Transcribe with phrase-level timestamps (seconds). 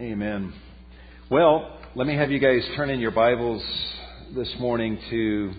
[0.00, 0.52] Amen.
[1.28, 3.60] Well, let me have you guys turn in your Bibles
[4.32, 5.52] this morning to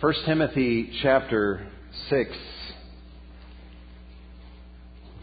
[0.00, 1.66] 1 Timothy chapter
[2.08, 2.30] 6.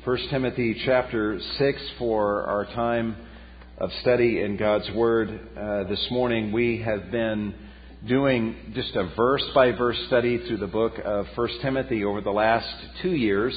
[0.04, 3.16] 1 Timothy chapter 6 for our time
[3.78, 5.30] of study in God's Word.
[5.58, 7.56] Uh, this morning we have been
[8.06, 12.32] doing just a verse by verse study through the book of 1 Timothy over the
[12.32, 12.68] last
[13.02, 13.56] two years.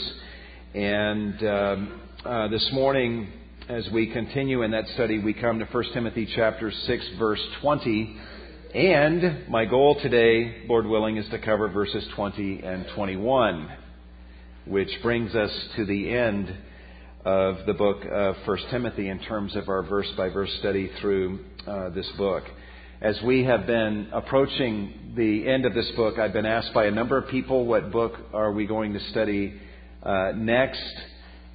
[0.73, 3.27] And um, uh, this morning,
[3.69, 8.17] as we continue in that study, we come to 1 Timothy chapter 6, verse 20.
[8.75, 13.69] And my goal today, Lord willing, is to cover verses 20 and 21,
[14.67, 16.53] which brings us to the end
[17.25, 21.39] of the book of 1 Timothy in terms of our verse by verse study through
[21.67, 22.43] uh, this book.
[23.01, 26.91] As we have been approaching the end of this book, I've been asked by a
[26.91, 29.61] number of people what book are we going to study
[30.03, 30.83] uh, next.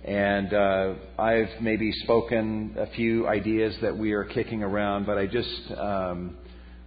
[0.07, 5.27] And uh, I've maybe spoken a few ideas that we are kicking around, but I
[5.27, 6.37] just um,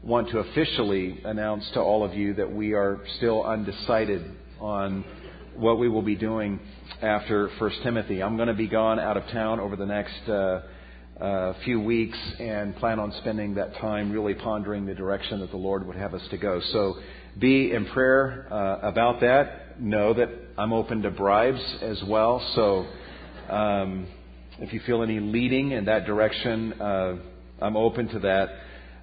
[0.03, 4.25] want to officially announce to all of you that we are still undecided
[4.59, 5.05] on
[5.55, 6.59] what we will be doing
[7.03, 8.23] after First Timothy.
[8.23, 10.63] I'm going to be gone out of town over the next uh,
[11.21, 15.59] uh, few weeks and plan on spending that time really pondering the direction that the
[15.59, 16.63] Lord would have us to go.
[16.73, 16.95] So
[17.39, 19.79] be in prayer uh, about that.
[19.79, 22.43] Know that I'm open to bribes as well.
[22.55, 22.87] So
[23.51, 24.07] um,
[24.59, 27.17] if you feel any leading in that direction, uh,
[27.61, 28.49] I'm open to that.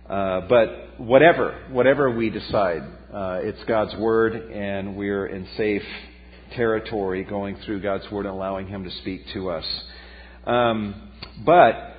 [0.09, 2.81] Uh, but whatever, whatever we decide,
[3.13, 5.83] uh, it's God's Word, and we're in safe
[6.55, 9.65] territory going through God's Word and allowing Him to speak to us.
[10.45, 11.11] Um,
[11.45, 11.95] but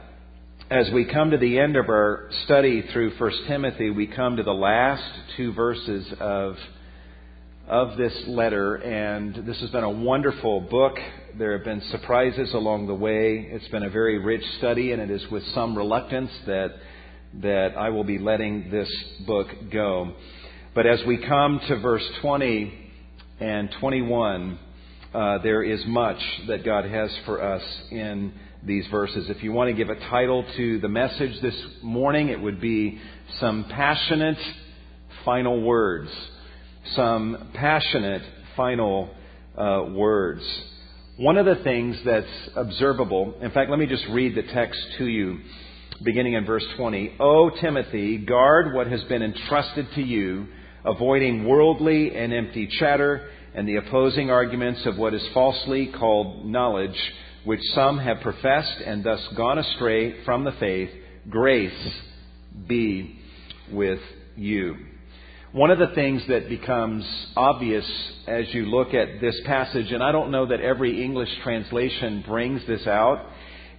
[0.70, 4.42] as we come to the end of our study through 1 Timothy, we come to
[4.42, 5.04] the last
[5.36, 6.56] two verses of
[7.68, 10.96] of this letter, and this has been a wonderful book.
[11.36, 13.46] There have been surprises along the way.
[13.50, 16.76] It's been a very rich study, and it is with some reluctance that
[17.42, 18.90] that I will be letting this
[19.26, 20.14] book go.
[20.74, 22.72] But as we come to verse 20
[23.38, 24.58] and 21,
[25.12, 26.18] uh, there is much
[26.48, 28.32] that God has for us in
[28.64, 29.28] these verses.
[29.28, 32.98] If you want to give a title to the message this morning, it would be
[33.40, 34.38] Some Passionate
[35.26, 36.10] Final Words
[36.94, 38.22] some passionate
[38.56, 39.10] final
[39.56, 40.42] uh, words.
[41.16, 45.06] One of the things that's observable, in fact, let me just read the text to
[45.06, 45.40] you,
[46.04, 47.16] beginning in verse 20.
[47.18, 50.46] O Timothy, guard what has been entrusted to you,
[50.84, 56.96] avoiding worldly and empty chatter and the opposing arguments of what is falsely called knowledge,
[57.44, 60.90] which some have professed and thus gone astray from the faith.
[61.28, 61.92] Grace
[62.68, 63.18] be
[63.72, 64.00] with
[64.36, 64.76] you.
[65.52, 67.86] One of the things that becomes obvious
[68.26, 72.60] as you look at this passage, and I don't know that every English translation brings
[72.66, 73.24] this out,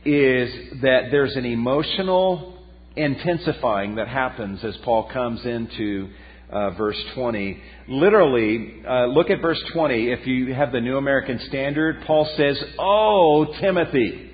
[0.03, 2.57] is that there's an emotional
[2.95, 6.09] intensifying that happens as Paul comes into
[6.49, 7.61] uh, verse 20.
[7.87, 10.11] Literally, uh, look at verse 20.
[10.11, 14.31] If you have the New American Standard, Paul says, Oh, Timothy.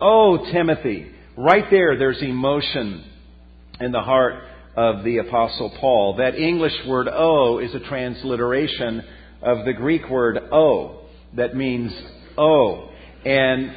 [0.00, 1.08] Oh, Timothy.
[1.36, 3.04] Right there, there's emotion
[3.80, 4.34] in the heart
[4.76, 6.16] of the Apostle Paul.
[6.16, 9.02] That English word "o" is a transliteration
[9.42, 11.00] of the Greek word "o,"
[11.36, 11.92] that means
[12.36, 12.90] O.
[13.24, 13.72] and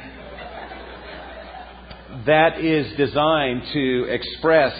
[2.26, 4.74] that is designed to express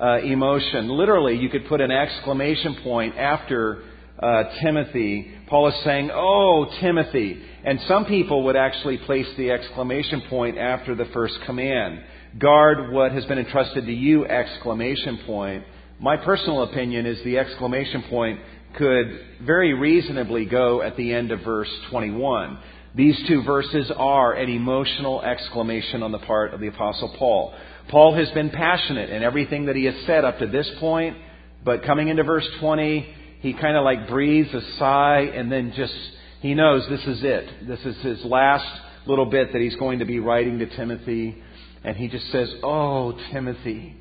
[0.00, 0.88] uh, emotion.
[0.88, 3.84] Literally, you could put an exclamation point after
[4.18, 5.30] uh, Timothy.
[5.46, 10.94] Paul is saying, "Oh, Timothy," and some people would actually place the exclamation point after
[10.94, 12.00] the first command
[12.38, 15.64] guard what has been entrusted to you exclamation point.
[16.00, 18.40] My personal opinion is the exclamation point
[18.76, 22.58] could very reasonably go at the end of verse 21.
[22.96, 27.54] These two verses are an emotional exclamation on the part of the Apostle Paul.
[27.88, 31.16] Paul has been passionate in everything that he has said up to this point,
[31.64, 35.94] but coming into verse 20, he kind of like breathes a sigh and then just,
[36.40, 37.68] he knows this is it.
[37.68, 38.66] This is his last
[39.06, 41.36] little bit that he's going to be writing to Timothy.
[41.84, 43.96] And he just says, Oh, Timothy.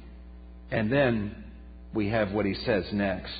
[0.71, 1.44] And then
[1.94, 3.33] we have what he says next.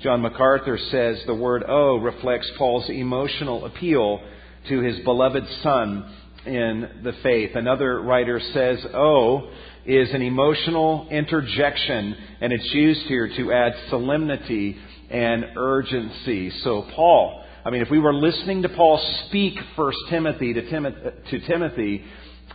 [0.00, 4.20] John MacArthur says the word oh reflects Paul's emotional appeal
[4.68, 6.12] to his beloved son
[6.46, 7.52] in the faith.
[7.54, 9.50] Another writer says oh
[9.86, 14.76] is an emotional interjection, and it's used here to add solemnity
[15.10, 16.50] and urgency.
[16.62, 21.46] So, Paul, I mean, if we were listening to Paul speak First Timothy to, to
[21.46, 22.04] Timothy,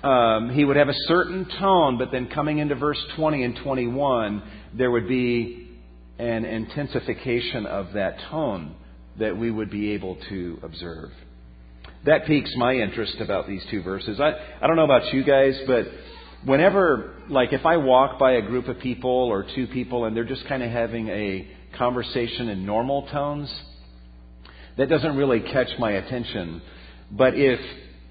[0.04, 4.44] um, he would have a certain tone, but then coming into verse 20 and 21,
[4.78, 5.68] there would be
[6.20, 8.76] an intensification of that tone
[9.18, 11.10] that we would be able to observe.
[12.06, 14.20] That piques my interest about these two verses.
[14.20, 15.88] I, I don't know about you guys, but
[16.46, 20.24] whenever, like, if I walk by a group of people or two people and they're
[20.24, 21.48] just kind of having a
[21.80, 23.52] conversation in normal tones,
[24.80, 26.62] that doesn't really catch my attention.
[27.12, 27.60] But if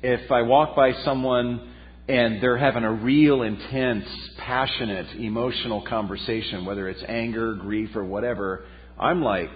[0.03, 1.75] if I walk by someone
[2.09, 4.05] and they're having a real intense,
[4.39, 8.65] passionate, emotional conversation, whether it's anger, grief, or whatever,
[8.99, 9.49] I'm like,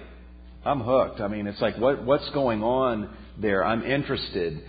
[0.64, 1.20] I'm hooked.
[1.20, 3.64] I mean, it's like, what, what's going on there?
[3.64, 4.64] I'm interested.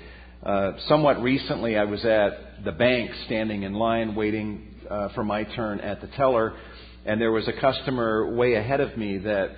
[0.46, 5.44] Uh, somewhat recently, I was at the bank standing in line waiting uh, for my
[5.44, 6.54] turn at the teller,
[7.06, 9.50] and there was a customer way ahead of me that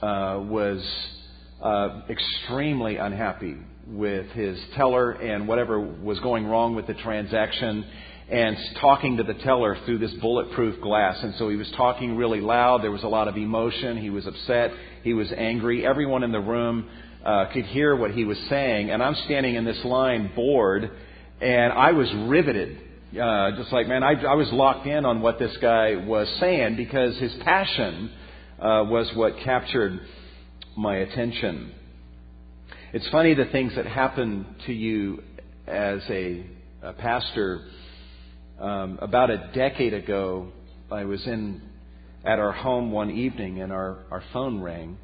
[0.00, 0.82] uh, was
[1.62, 7.84] uh, extremely unhappy with his teller and whatever was going wrong with the transaction
[8.30, 11.18] and talking to the teller through this bulletproof glass.
[11.22, 12.82] And so he was talking really loud.
[12.82, 13.96] There was a lot of emotion.
[13.96, 14.70] He was upset.
[15.02, 15.84] He was angry.
[15.84, 16.88] Everyone in the room
[17.24, 18.90] uh, could hear what he was saying.
[18.90, 20.90] And I'm standing in this line bored,
[21.40, 22.78] and I was riveted.
[23.20, 26.76] Uh, just like, man, I, I was locked in on what this guy was saying
[26.76, 28.12] because his passion
[28.60, 30.00] uh, was what captured
[30.80, 31.74] my attention.
[32.94, 35.22] It's funny the things that happen to you
[35.66, 36.46] as a,
[36.82, 37.66] a pastor.
[38.58, 40.50] Um, about a decade ago,
[40.90, 41.60] I was in
[42.24, 44.96] at our home one evening and our, our phone rang.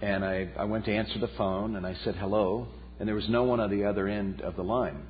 [0.00, 2.68] And I, I went to answer the phone and I said hello,
[2.98, 5.02] and there was no one on the other end of the line.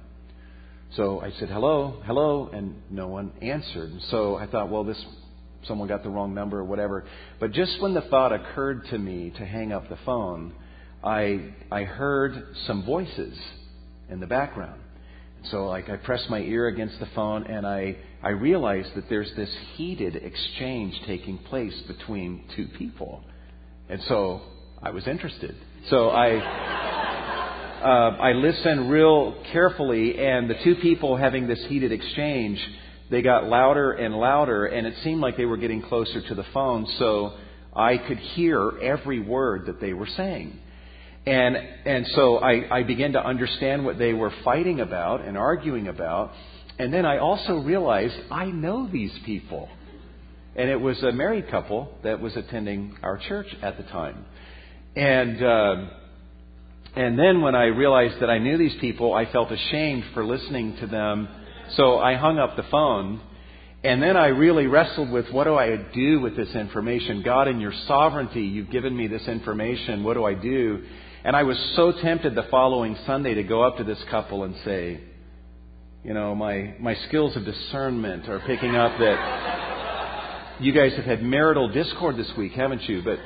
[0.97, 3.93] So I said hello, hello, and no one answered.
[3.93, 5.03] And So I thought, well, this
[5.67, 7.05] someone got the wrong number or whatever.
[7.39, 10.55] But just when the thought occurred to me to hang up the phone,
[11.03, 13.39] I, I heard some voices
[14.09, 14.81] in the background.
[15.51, 19.31] So like I pressed my ear against the phone and I, I realized that there's
[19.37, 23.25] this heated exchange taking place between two people.
[23.89, 24.43] And so
[24.83, 25.57] I was interested.
[25.89, 26.37] So I,
[27.83, 32.61] uh, I listened real carefully and the two people having this heated exchange,
[33.11, 36.45] they got louder and louder and it seemed like they were getting closer to the
[36.55, 37.35] phone so
[37.75, 40.59] I could hear every word that they were saying.
[41.27, 45.89] And, and so I, I began to understand what they were fighting about and arguing
[45.89, 46.33] about.
[46.79, 49.69] And then I also realized I know these people.
[50.57, 54.25] And it was a married couple that was attending our church at the time.
[54.97, 55.75] And, uh,
[56.97, 60.77] and then when I realized that I knew these people, I felt ashamed for listening
[60.81, 61.29] to them.
[61.77, 63.21] So I hung up the phone.
[63.83, 67.23] And then I really wrestled with what do I do with this information?
[67.23, 70.05] God, in your sovereignty, you've given me this information.
[70.05, 70.85] What do I do?
[71.25, 74.55] And I was so tempted the following Sunday to go up to this couple and
[74.67, 75.01] say,
[76.05, 81.23] you know, my, my skills of discernment are picking up that you guys have had
[81.23, 83.03] marital discord this week, haven't you?
[83.03, 83.19] But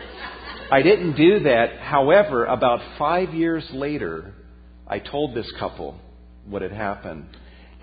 [0.70, 1.78] I didn't do that.
[1.80, 4.34] However, about five years later,
[4.86, 5.98] I told this couple
[6.46, 7.26] what had happened.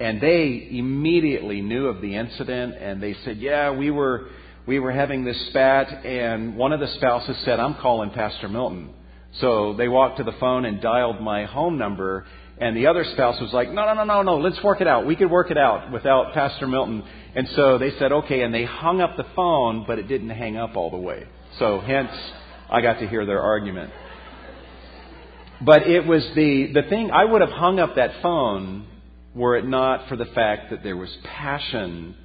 [0.02, 4.30] And they immediately knew of the incident and they said, yeah, we were,
[4.66, 8.96] we were having this spat and one of the spouses said, I'm calling Pastor Milton.
[9.40, 12.26] So they walked to the phone and dialed my home number,
[12.58, 15.06] and the other spouse was like, no, no, no, no, no, let's work it out.
[15.06, 17.04] We could work it out without Pastor Milton.
[17.36, 20.58] And so they said, okay, and they hung up the phone, but it didn't hang
[20.58, 21.28] up all the way.
[21.60, 22.12] So hence,
[22.70, 23.92] I got to hear their argument.
[25.62, 28.88] But it was the, the thing, I would have hung up that phone
[29.34, 32.16] were it not for the fact that there was passion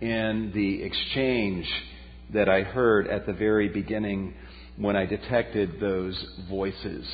[0.00, 1.70] in the exchange
[2.32, 4.34] that I heard at the very beginning
[4.76, 7.06] when I detected those voices.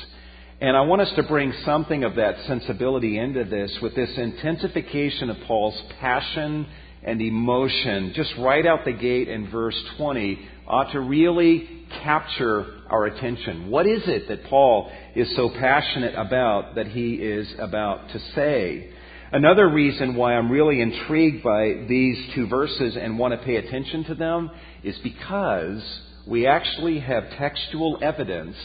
[0.61, 5.29] And I want us to bring something of that sensibility into this with this intensification
[5.29, 6.65] of Paul's passion
[7.03, 13.05] and emotion, just right out the gate in verse 20, ought to really capture our
[13.05, 13.69] attention.
[13.69, 18.92] What is it that Paul is so passionate about that he is about to say?
[19.33, 24.03] Another reason why I'm really intrigued by these two verses and want to pay attention
[24.03, 24.51] to them
[24.83, 25.83] is because
[26.27, 28.55] we actually have textual evidence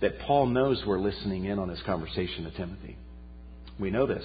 [0.00, 2.96] that Paul knows we're listening in on his conversation to Timothy.
[3.80, 4.24] We know this.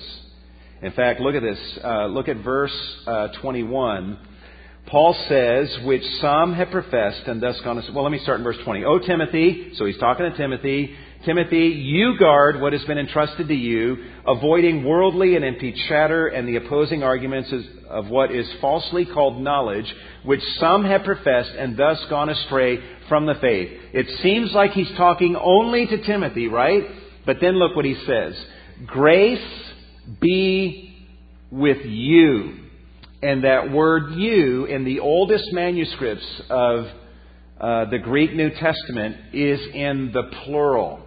[0.83, 1.79] In fact, look at this.
[1.83, 4.19] Uh, look at verse uh, 21.
[4.85, 7.81] Paul says, which some have professed and thus gone.
[7.95, 8.85] Well, let me start in verse 20.
[8.85, 10.95] O Timothy, so he's talking to Timothy.
[11.25, 16.47] Timothy, you guard what has been entrusted to you, avoiding worldly and empty chatter and
[16.47, 17.53] the opposing arguments
[17.89, 19.85] of what is falsely called knowledge,
[20.23, 23.69] which some have professed and thus gone astray from the faith.
[23.93, 26.83] It seems like he's talking only to Timothy, right?
[27.25, 28.33] But then look what he says.
[28.87, 29.71] Grace
[30.19, 31.07] be
[31.51, 32.57] with you.
[33.21, 36.85] And that word you in the oldest manuscripts of
[37.59, 41.05] uh, the Greek New Testament is in the plural.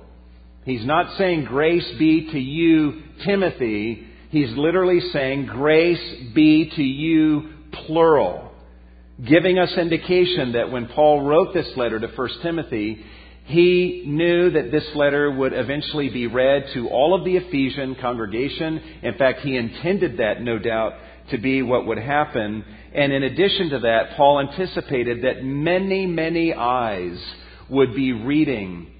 [0.64, 4.06] He's not saying grace be to you, Timothy.
[4.30, 7.50] He's literally saying grace be to you,
[7.86, 8.50] plural,
[9.22, 13.04] giving us indication that when Paul wrote this letter to 1 Timothy,
[13.44, 18.80] he knew that this letter would eventually be read to all of the Ephesian congregation.
[19.02, 20.94] In fact, he intended that, no doubt,
[21.30, 22.64] to be what would happen.
[22.94, 27.18] And in addition to that, Paul anticipated that many, many eyes
[27.68, 28.93] would be reading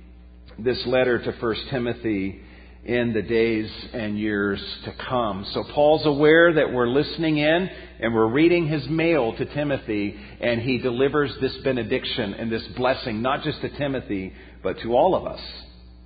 [0.58, 2.40] this letter to 1 Timothy
[2.84, 5.46] in the days and years to come.
[5.54, 7.70] So Paul's aware that we're listening in
[8.00, 13.22] and we're reading his mail to Timothy and he delivers this benediction and this blessing,
[13.22, 14.32] not just to Timothy,
[14.62, 15.40] but to all of us.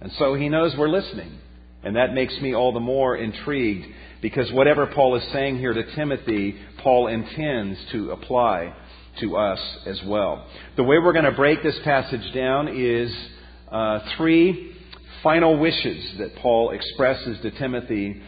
[0.00, 1.38] And so he knows we're listening.
[1.82, 3.86] And that makes me all the more intrigued
[4.20, 8.74] because whatever Paul is saying here to Timothy, Paul intends to apply
[9.20, 10.46] to us as well.
[10.76, 13.12] The way we're going to break this passage down is
[13.70, 14.72] uh, three
[15.22, 18.20] final wishes that Paul expresses to Timothy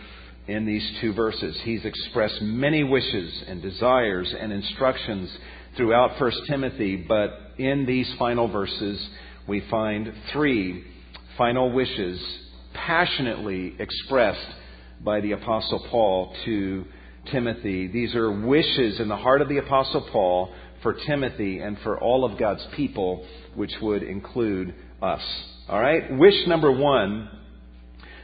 [0.49, 1.59] in these two verses.
[1.63, 5.31] He's expressed many wishes and desires and instructions
[5.77, 9.09] throughout 1 Timothy, but in these final verses,
[9.47, 10.85] we find three
[11.39, 12.21] final wishes
[12.75, 14.47] passionately expressed
[15.03, 16.85] by the Apostle Paul to
[17.31, 17.87] Timothy.
[17.87, 22.25] These are wishes in the heart of the Apostle Paul for Timothy and for all
[22.25, 25.23] of God's people, which would include us.
[25.69, 26.17] All right?
[26.17, 27.31] Wish number one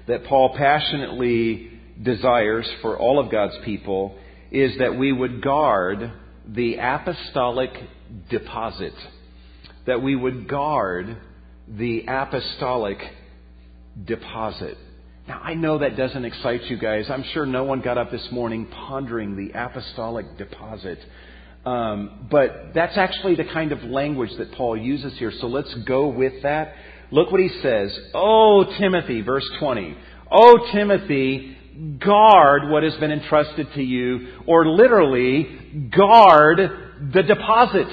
[0.07, 1.71] that Paul passionately
[2.03, 4.17] desires for all of God's people
[4.51, 6.13] is that we would guard
[6.47, 7.71] the apostolic
[8.31, 8.93] deposit.
[9.87, 11.17] That we would guard
[11.69, 12.99] the apostolic
[14.05, 14.77] deposit.
[15.27, 17.07] Now, I know that doesn't excite you guys.
[17.11, 20.99] I'm sure no one got up this morning pondering the apostolic deposit.
[21.67, 25.33] Um, but that's actually the kind of language that Paul uses here.
[25.41, 26.75] So let's go with that.
[27.11, 27.99] Look what he says.
[28.15, 29.97] Oh, Timothy, verse 20.
[30.31, 31.57] Oh, Timothy,
[31.99, 36.59] guard what has been entrusted to you, or literally, guard
[37.13, 37.89] the deposit.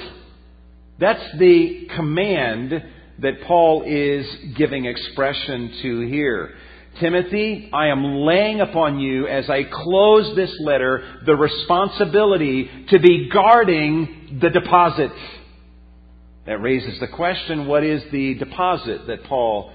[1.00, 2.72] That's the command
[3.18, 4.26] that Paul is
[4.56, 6.54] giving expression to here.
[7.00, 13.28] Timothy, I am laying upon you as I close this letter the responsibility to be
[13.32, 15.10] guarding the deposit.
[16.46, 19.72] That raises the question what is the deposit that Paul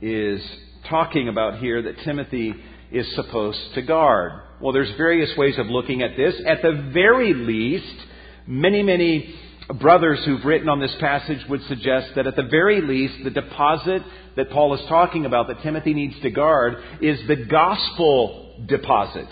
[0.00, 0.40] is
[0.88, 2.54] talking about here that Timothy
[2.92, 4.32] is supposed to guard?
[4.60, 6.34] Well, there's various ways of looking at this.
[6.46, 8.06] At the very least,
[8.46, 9.34] many, many
[9.80, 14.02] brothers who've written on this passage would suggest that at the very least, the deposit
[14.36, 19.26] that Paul is talking about that Timothy needs to guard is the gospel deposit.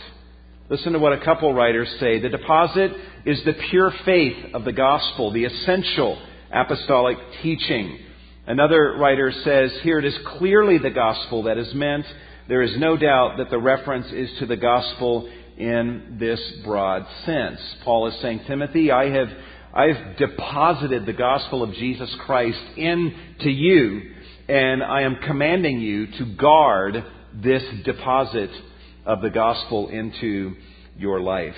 [0.70, 2.20] Listen to what a couple writers say.
[2.20, 2.92] The deposit
[3.24, 6.20] is the pure faith of the gospel, the essential
[6.52, 7.98] apostolic teaching.
[8.46, 12.06] Another writer says, here it is clearly the gospel that is meant.
[12.48, 17.60] There is no doubt that the reference is to the gospel in this broad sense.
[17.84, 19.28] Paul is saying, Timothy, I have
[19.74, 24.14] I've deposited the gospel of Jesus Christ into you,
[24.48, 28.50] and I am commanding you to guard this deposit
[29.04, 30.54] of the gospel into
[30.96, 31.54] your life.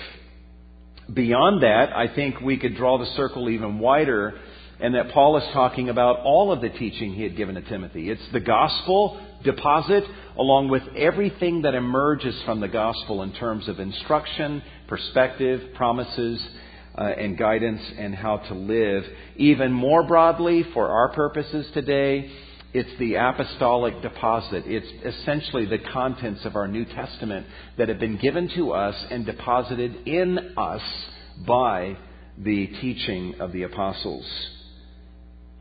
[1.11, 4.33] Beyond that, I think we could draw the circle even wider,
[4.81, 8.09] and that Paul is talking about all of the teaching he had given to Timothy.
[8.09, 10.03] It's the gospel deposit,
[10.37, 16.45] along with everything that emerges from the gospel in terms of instruction, perspective, promises,
[16.97, 19.05] uh, and guidance and how to live.
[19.37, 22.29] Even more broadly, for our purposes today,
[22.73, 24.63] it's the apostolic deposit.
[24.65, 27.45] It's essentially the contents of our New Testament
[27.77, 30.81] that have been given to us and deposited in us
[31.45, 31.97] by
[32.37, 34.25] the teaching of the apostles.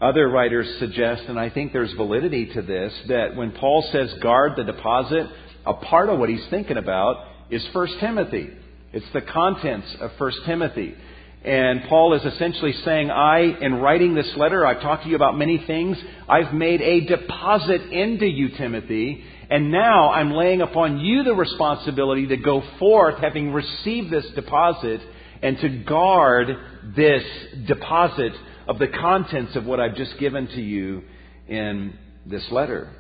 [0.01, 4.53] Other writers suggest, and I think there's validity to this, that when Paul says guard
[4.57, 5.27] the deposit,
[5.67, 8.51] a part of what he's thinking about is 1 Timothy.
[8.93, 10.95] It's the contents of 1 Timothy.
[11.43, 15.39] And Paul is essentially saying, I, in writing this letter, I've talked to you about
[15.39, 15.97] many things.
[16.29, 19.25] I've made a deposit into you, Timothy.
[19.49, 25.01] And now I'm laying upon you the responsibility to go forth, having received this deposit,
[25.43, 26.49] and to guard
[26.95, 27.25] this
[27.67, 28.33] deposit
[28.69, 31.03] of the contents of what I've just given to you
[31.49, 31.95] in
[32.27, 32.91] this letter.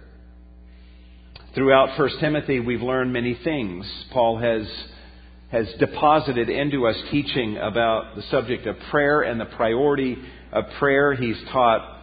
[1.54, 3.86] Throughout 1 Timothy, we've learned many things.
[4.12, 4.66] Paul has
[5.50, 10.16] has deposited into us teaching about the subject of prayer and the priority
[10.52, 11.14] of prayer.
[11.14, 11.98] He's taught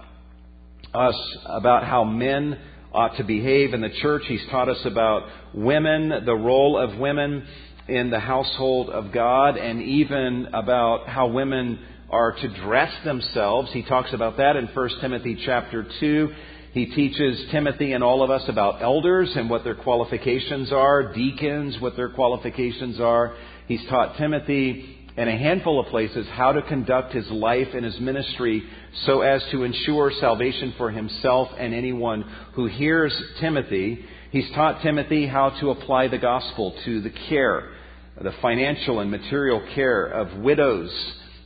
[0.94, 2.60] us about how men
[2.94, 4.24] ought to behave in the church.
[4.27, 7.46] He's taught us about women, the role of women
[7.88, 13.72] in the household of God, and even about how women are to dress themselves.
[13.72, 16.34] He talks about that in 1 Timothy chapter 2.
[16.74, 21.80] He teaches Timothy and all of us about elders and what their qualifications are, deacons,
[21.80, 23.36] what their qualifications are.
[23.68, 28.00] He's taught Timothy in a handful of places how to conduct his life and his
[28.00, 28.64] ministry
[29.06, 34.06] so as to ensure salvation for himself and anyone who hears Timothy.
[34.32, 37.72] He's taught Timothy how to apply the gospel to the care,
[38.22, 40.92] the financial and material care of widows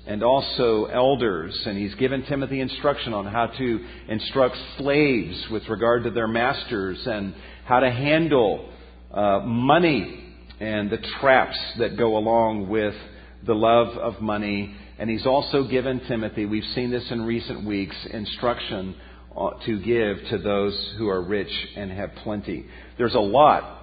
[0.08, 1.60] and also elders.
[1.66, 7.00] And he's given Timothy instruction on how to instruct slaves with regard to their masters
[7.06, 7.34] and
[7.66, 8.70] how to handle
[9.14, 10.24] uh, money
[10.60, 12.96] and the traps that go along with
[13.46, 14.76] the love of money.
[15.00, 18.96] And he's also given Timothy, we've seen this in recent weeks, instruction
[19.36, 22.66] uh, to give to those who are rich and have plenty.
[22.98, 23.80] There's a lot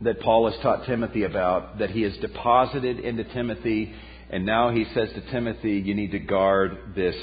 [0.00, 3.94] that Paul has taught Timothy about that he has deposited into Timothy
[4.30, 7.14] and now he says to Timothy, you need to guard this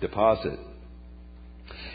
[0.00, 0.58] deposit.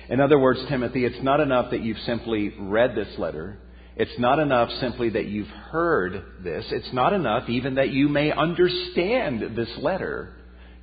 [0.09, 3.57] In other words, Timothy, it's not enough that you've simply read this letter.
[3.95, 6.65] It's not enough simply that you've heard this.
[6.71, 10.33] It's not enough even that you may understand this letter.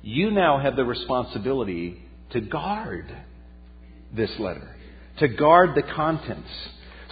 [0.01, 3.15] You now have the responsibility to guard
[4.15, 4.75] this letter,
[5.19, 6.49] to guard the contents.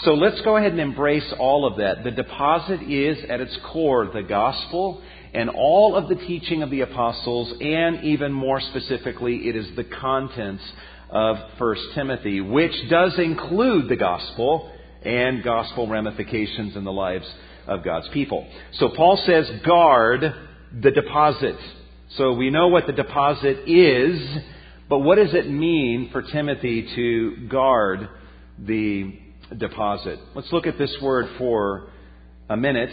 [0.04, 2.06] So let's go ahead and embrace all of that.
[2.06, 5.02] The deposit is at its core the gospel
[5.34, 9.84] and all of the teaching of the apostles, and even more specifically, it is the
[9.84, 10.64] contents
[11.10, 14.72] of 1 Timothy, which does include the gospel
[15.04, 17.30] and gospel ramifications in the lives
[17.68, 18.48] of God's people.
[18.76, 20.34] So Paul says, guard
[20.82, 21.58] the deposit.
[22.16, 24.20] So we know what the deposit is,
[24.88, 28.08] but what does it mean for Timothy to guard
[28.58, 29.20] the
[29.58, 30.20] deposit?
[30.36, 31.90] Let's look at this word for
[32.50, 32.92] a minute.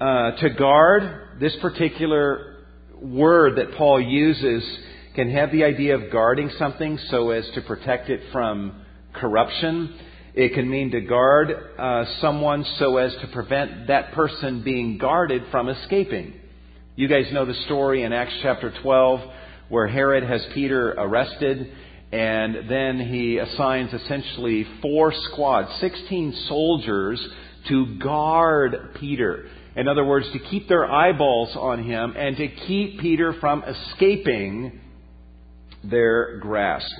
[0.00, 2.64] Uh, to guard, this particular
[3.00, 4.62] word that Paul uses
[5.14, 8.82] can have the idea of guarding something so as to protect it from
[9.14, 9.98] corruption.
[10.34, 15.44] It can mean to guard uh, someone so as to prevent that person being guarded
[15.50, 16.34] from escaping.
[16.94, 19.20] You guys know the story in Acts chapter 12
[19.68, 21.72] where Herod has Peter arrested
[22.16, 27.28] and then he assigns essentially four squads, 16 soldiers
[27.68, 29.44] to guard Peter.
[29.76, 34.80] In other words, to keep their eyeballs on him and to keep Peter from escaping
[35.84, 36.90] their grasp.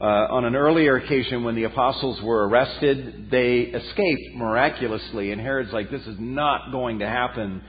[0.00, 5.30] Uh, on an earlier occasion, when the apostles were arrested, they escaped miraculously.
[5.30, 7.62] And Herod's like, this is not going to happen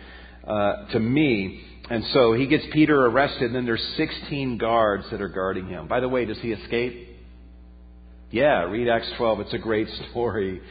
[0.48, 1.62] uh, to me.
[1.90, 5.88] And so he gets Peter arrested, and then there's 16 guards that are guarding him.
[5.88, 7.10] By the way, does he escape?
[8.32, 9.42] Yeah, read Acts 12.
[9.42, 10.62] It's a great story.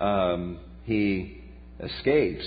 [0.00, 1.42] Um, he
[1.80, 2.46] escapes.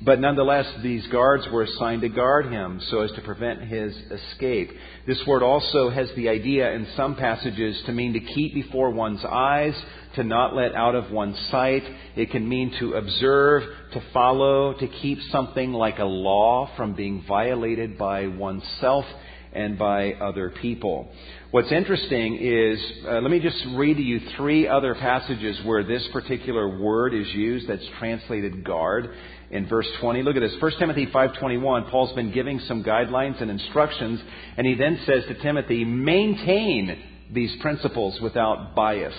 [0.00, 4.70] But nonetheless, these guards were assigned to guard him so as to prevent his escape.
[5.06, 9.24] This word also has the idea in some passages to mean to keep before one's
[9.24, 9.74] eyes,
[10.14, 11.82] to not let out of one's sight.
[12.14, 17.24] It can mean to observe, to follow, to keep something like a law from being
[17.26, 19.04] violated by oneself
[19.52, 21.10] and by other people.
[21.50, 26.06] What's interesting is, uh, let me just read to you three other passages where this
[26.12, 29.10] particular word is used that's translated guard
[29.50, 30.22] in verse 20.
[30.22, 30.54] Look at this.
[30.60, 34.20] 1 Timothy 5.21, Paul's been giving some guidelines and instructions,
[34.56, 36.98] and he then says to Timothy, maintain
[37.32, 39.14] these principles without bias.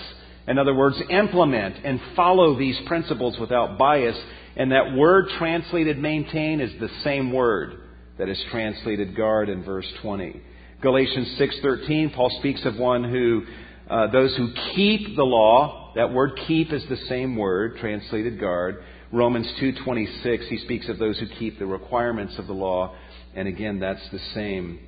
[0.46, 4.16] In other words, implement and follow these principles without bias.
[4.56, 7.80] And that word translated maintain is the same word
[8.18, 10.40] that is translated guard in verse 20.
[10.82, 13.44] Galatians 6:13, Paul speaks of one who
[13.88, 15.92] uh, those who keep the law.
[15.96, 18.82] That word keep is the same word translated guard.
[19.12, 22.94] Romans 2:26 he speaks of those who keep the requirements of the law
[23.34, 24.78] and again that's the same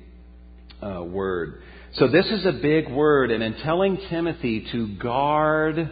[0.81, 1.61] uh, word.
[1.93, 5.91] So this is a big word and in telling Timothy to guard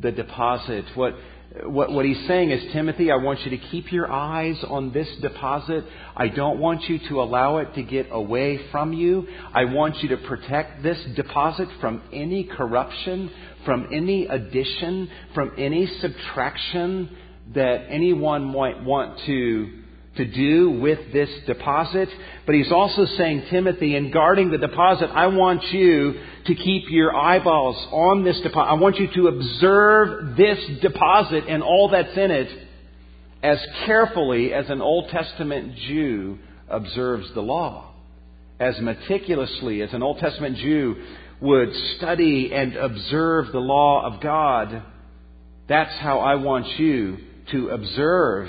[0.00, 1.14] the deposit what
[1.62, 5.08] what, what he's saying is, Timothy, I want you to keep your eyes on this
[5.22, 5.84] deposit.
[6.16, 9.28] I don't want you to allow it to get away from you.
[9.52, 13.30] I want you to protect this deposit from any corruption,
[13.64, 17.16] from any addition, from any subtraction
[17.52, 19.70] that anyone might want to,
[20.16, 22.08] to do with this deposit.
[22.46, 26.14] But he's also saying, Timothy, in guarding the deposit, I want you
[26.46, 28.70] to keep your eyeballs on this deposit.
[28.70, 32.48] I want you to observe this deposit and all that's in it
[33.42, 37.92] as carefully as an Old Testament Jew observes the law.
[38.58, 40.96] As meticulously as an Old Testament Jew
[41.40, 44.82] would study and observe the law of God.
[45.68, 47.18] That's how I want you
[47.50, 48.48] to observe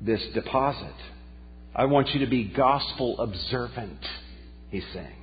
[0.00, 0.94] this deposit.
[1.74, 4.04] I want you to be gospel observant,
[4.70, 5.16] he's saying.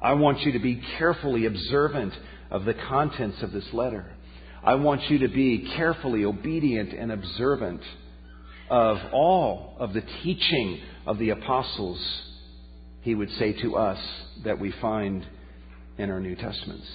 [0.00, 2.14] I want you to be carefully observant
[2.50, 4.06] of the contents of this letter.
[4.62, 7.82] I want you to be carefully obedient and observant
[8.70, 12.00] of all of the teaching of the apostles,
[13.02, 13.98] he would say to us
[14.44, 15.26] that we find
[15.98, 16.86] in our New Testaments.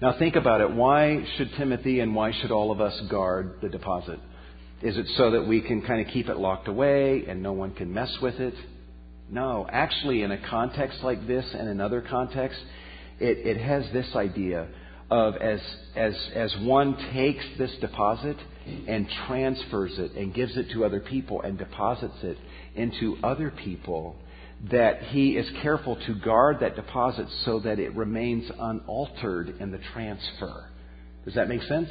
[0.00, 0.70] Now think about it.
[0.72, 4.18] Why should Timothy and why should all of us guard the deposit?
[4.82, 7.72] Is it so that we can kind of keep it locked away and no one
[7.74, 8.54] can mess with it?
[9.30, 9.66] No.
[9.70, 12.60] Actually, in a context like this and in other contexts,
[13.20, 14.68] it, it has this idea
[15.10, 15.60] of as,
[15.96, 18.36] as, as one takes this deposit
[18.88, 22.36] and transfers it and gives it to other people and deposits it
[22.74, 24.16] into other people,
[24.70, 29.80] that he is careful to guard that deposit so that it remains unaltered in the
[29.92, 30.70] transfer.
[31.24, 31.88] Does that make sense?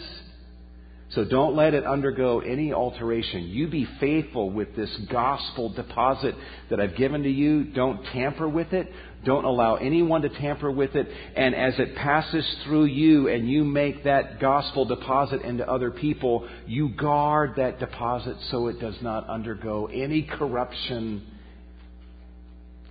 [1.16, 3.44] So don't let it undergo any alteration.
[3.44, 6.34] You be faithful with this gospel deposit
[6.72, 7.66] that I've given to you.
[7.66, 8.92] Don't tamper with it.
[9.24, 11.08] Don't allow anyone to tamper with it.
[11.36, 16.50] And as it passes through you and you make that gospel deposit into other people,
[16.66, 21.22] you guard that deposit so it does not undergo any corruption,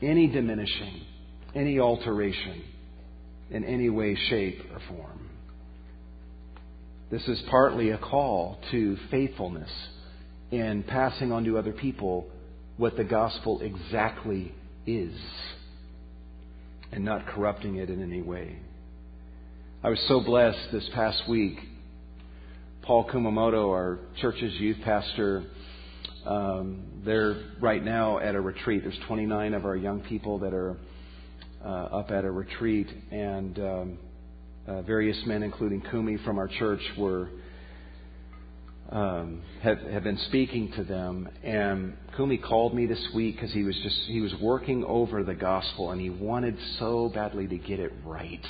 [0.02, 1.02] any diminishing,
[1.54, 2.62] any alteration
[3.50, 5.28] in any way, shape, or form.
[7.10, 9.70] This is partly a call to faithfulness
[10.50, 12.26] in passing on to other people
[12.78, 14.52] what the gospel exactly
[14.86, 15.14] is
[16.90, 18.58] and not corrupting it in any way.
[19.84, 21.58] I was so blessed this past week.
[22.82, 25.44] Paul Kumamoto, our church's youth pastor,
[26.26, 28.82] um, they're right now at a retreat.
[28.82, 30.76] There's 29 of our young people that are
[31.64, 33.98] uh, up at a retreat, and um,
[34.66, 37.28] uh, various men, including Kumi from our church, were
[38.90, 41.28] um, have, have been speaking to them.
[41.42, 45.34] And Kumi called me this week because he was just he was working over the
[45.34, 48.44] gospel and he wanted so badly to get it right.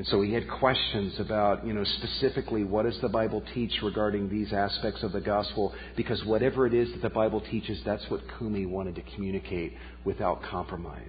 [0.00, 4.30] And so he had questions about, you know, specifically what does the Bible teach regarding
[4.30, 5.74] these aspects of the gospel?
[5.94, 9.74] Because whatever it is that the Bible teaches, that's what Kumi wanted to communicate
[10.06, 11.02] without compromise.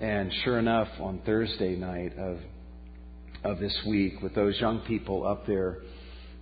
[0.00, 2.38] And sure enough, on Thursday night of
[3.44, 5.78] of this week with those young people up there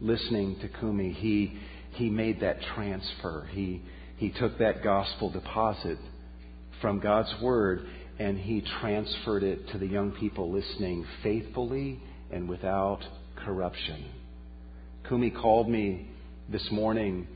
[0.01, 1.59] listening to Kumi, he,
[1.91, 3.47] he made that transfer.
[3.53, 3.83] He,
[4.17, 5.99] he took that gospel deposit
[6.81, 7.87] from God's Word
[8.21, 11.99] and he transferred it to the young people listening faithfully
[12.31, 13.01] and without
[13.45, 14.05] corruption.
[15.09, 16.07] Kumi called me
[16.51, 17.27] this morning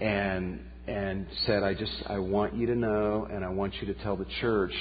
[0.00, 3.94] and and said, I just I want you to know and I want you to
[4.02, 4.72] tell the church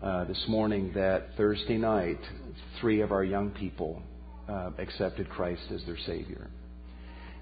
[0.00, 2.20] uh, this morning that Thursday night,
[2.80, 4.00] three of our young people
[4.48, 6.48] uh, accepted Christ as their Savior.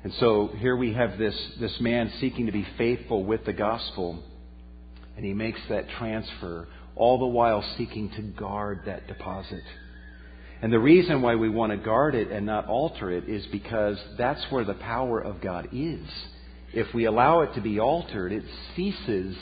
[0.02, 4.22] And so here we have this, this man seeking to be faithful with the gospel,
[5.16, 9.62] and he makes that transfer, all the while seeking to guard that deposit.
[10.62, 13.98] And the reason why we want to guard it and not alter it is because
[14.16, 16.08] that's where the power of God is.
[16.72, 19.36] If we allow it to be altered, it ceases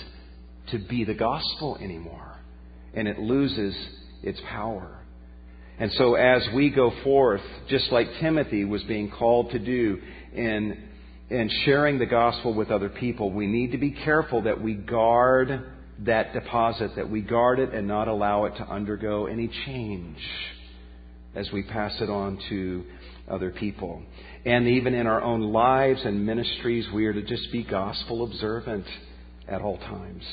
[0.70, 2.36] to be the gospel anymore
[2.94, 3.74] and it loses
[4.22, 5.00] its power.
[5.78, 10.00] And so as we go forth, just like Timothy was being called to do
[10.32, 10.88] in,
[11.30, 15.73] in sharing the gospel with other people, we need to be careful that we guard
[16.00, 20.18] that deposit, that we guard it and not allow it to undergo any change
[21.34, 22.84] as we pass it on to
[23.28, 24.02] other people.
[24.44, 28.86] And even in our own lives and ministries, we are to just be gospel observant
[29.48, 30.24] at all times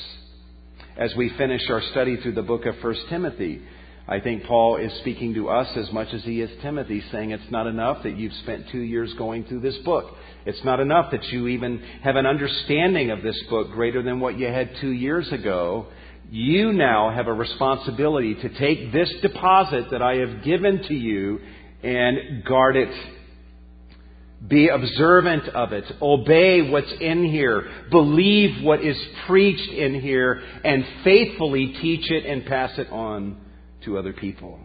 [0.96, 3.62] as we finish our study through the book of 1 Timothy.
[4.08, 7.50] I think Paul is speaking to us as much as he is Timothy, saying it's
[7.50, 10.16] not enough that you've spent two years going through this book.
[10.44, 14.36] It's not enough that you even have an understanding of this book greater than what
[14.36, 15.86] you had two years ago.
[16.30, 21.38] You now have a responsibility to take this deposit that I have given to you
[21.84, 22.92] and guard it
[24.48, 25.84] be observant of it.
[26.02, 27.70] Obey what's in here.
[27.92, 28.96] Believe what is
[29.28, 33.36] preached in here and faithfully teach it and pass it on
[33.84, 34.58] to other people.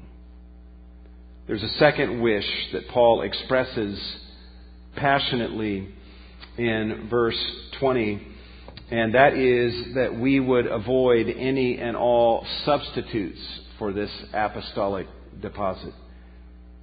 [1.47, 3.99] There's a second wish that Paul expresses
[4.95, 5.89] passionately
[6.57, 7.39] in verse
[7.79, 8.21] 20,
[8.91, 13.39] and that is that we would avoid any and all substitutes
[13.79, 15.07] for this apostolic
[15.41, 15.93] deposit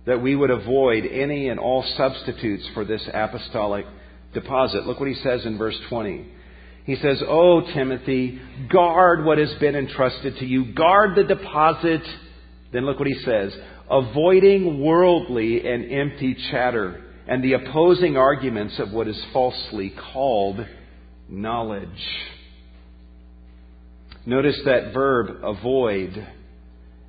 [0.06, 3.86] that we would avoid any and all substitutes for this apostolic
[4.34, 4.86] deposit.
[4.86, 6.26] Look what he says in verse 20.
[6.84, 10.74] He says, Oh, Timothy, guard what has been entrusted to you.
[10.74, 12.02] Guard the deposit.
[12.74, 13.56] Then look what he says.
[13.88, 20.58] Avoiding worldly and empty chatter and the opposing arguments of what is falsely called
[21.28, 21.88] knowledge.
[24.26, 26.26] Notice that verb, avoid.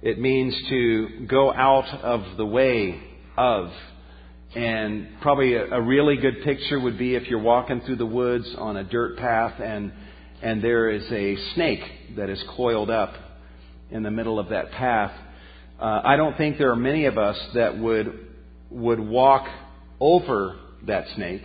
[0.04, 3.02] It means to go out of the way
[3.36, 3.72] of.
[4.56, 8.48] And probably a, a really good picture would be if you're walking through the woods
[8.58, 9.92] on a dirt path and
[10.44, 11.82] and there is a snake
[12.18, 13.16] that is coiled up
[13.90, 15.12] in the middle of that path.
[15.80, 18.28] Uh, I don't think there are many of us that would
[18.70, 19.48] would walk
[20.00, 20.58] over
[20.88, 21.44] that snake.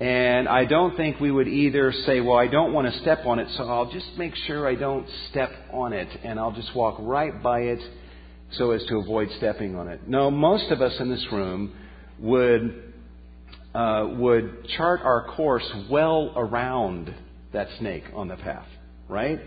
[0.00, 3.40] And I don't think we would either say, well, I don't want to step on
[3.40, 6.96] it, so I'll just make sure I don't step on it, and I'll just walk
[7.00, 7.80] right by it
[8.52, 10.08] so as to avoid stepping on it.
[10.08, 11.74] No, most of us in this room
[12.20, 12.92] would,
[13.74, 17.12] uh, would chart our course well around
[17.52, 18.68] that snake on the path,
[19.08, 19.40] right?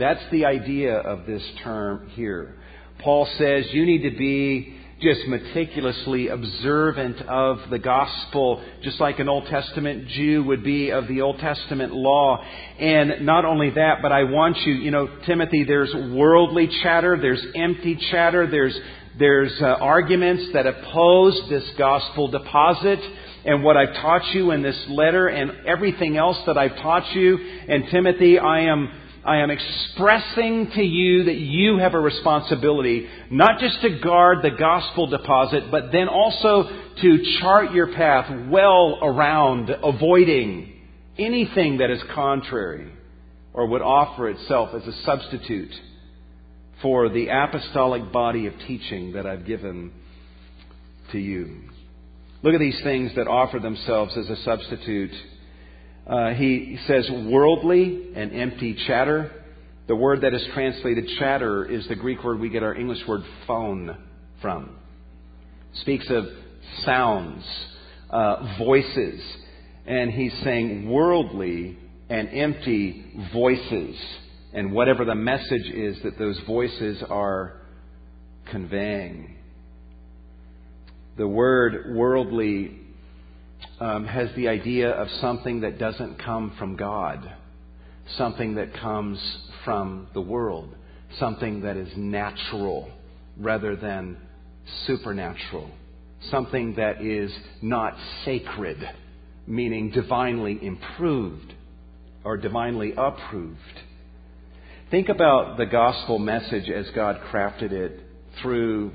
[0.00, 2.56] That's the idea of this term here.
[3.00, 9.28] Paul says you need to be just meticulously observant of the gospel, just like an
[9.28, 12.42] Old Testament Jew would be of the Old Testament law.
[12.78, 17.44] And not only that, but I want you, you know, Timothy, there's worldly chatter, there's
[17.56, 18.78] empty chatter, there's,
[19.18, 23.00] there's uh, arguments that oppose this gospel deposit
[23.44, 27.38] and what I've taught you in this letter and everything else that I've taught you.
[27.68, 28.88] And Timothy, I am
[29.24, 34.50] I am expressing to you that you have a responsibility not just to guard the
[34.50, 36.68] gospel deposit, but then also
[37.00, 40.72] to chart your path well around avoiding
[41.18, 42.92] anything that is contrary
[43.54, 45.72] or would offer itself as a substitute
[46.80, 49.92] for the apostolic body of teaching that I've given
[51.12, 51.62] to you.
[52.42, 55.12] Look at these things that offer themselves as a substitute
[56.06, 59.30] uh, he says worldly and empty chatter.
[59.88, 63.22] The word that is translated chatter is the Greek word we get our English word
[63.46, 63.96] phone
[64.40, 64.76] from.
[65.74, 66.24] Speaks of
[66.84, 67.44] sounds,
[68.10, 69.20] uh, voices.
[69.86, 73.96] And he's saying worldly and empty voices.
[74.52, 77.62] And whatever the message is that those voices are
[78.50, 79.36] conveying.
[81.16, 82.81] The word worldly
[83.82, 87.28] um, has the idea of something that doesn't come from God,
[88.16, 89.18] something that comes
[89.64, 90.72] from the world,
[91.18, 92.88] something that is natural
[93.36, 94.18] rather than
[94.86, 95.68] supernatural,
[96.30, 98.78] something that is not sacred,
[99.48, 101.52] meaning divinely improved
[102.22, 103.58] or divinely approved.
[104.92, 107.98] Think about the gospel message as God crafted it
[108.40, 108.92] through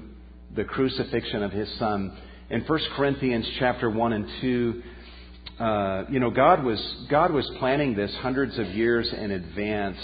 [0.56, 2.17] the crucifixion of his son
[2.49, 4.83] in 1 Corinthians chapter 1 and 2,
[5.60, 9.97] uh, you know, God was, God was planning this hundreds of years in advance.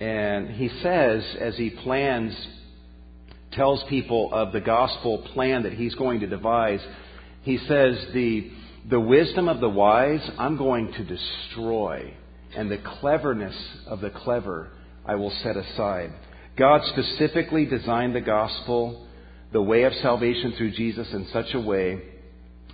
[0.00, 2.34] And he says, as he plans,
[3.52, 6.80] tells people of the gospel plan that he's going to devise,
[7.42, 8.50] he says, the,
[8.90, 12.14] the wisdom of the wise I'm going to destroy,
[12.56, 14.70] and the cleverness of the clever
[15.06, 16.12] I will set aside.
[16.56, 19.06] God specifically designed the gospel
[19.54, 22.02] the way of salvation through Jesus in such a way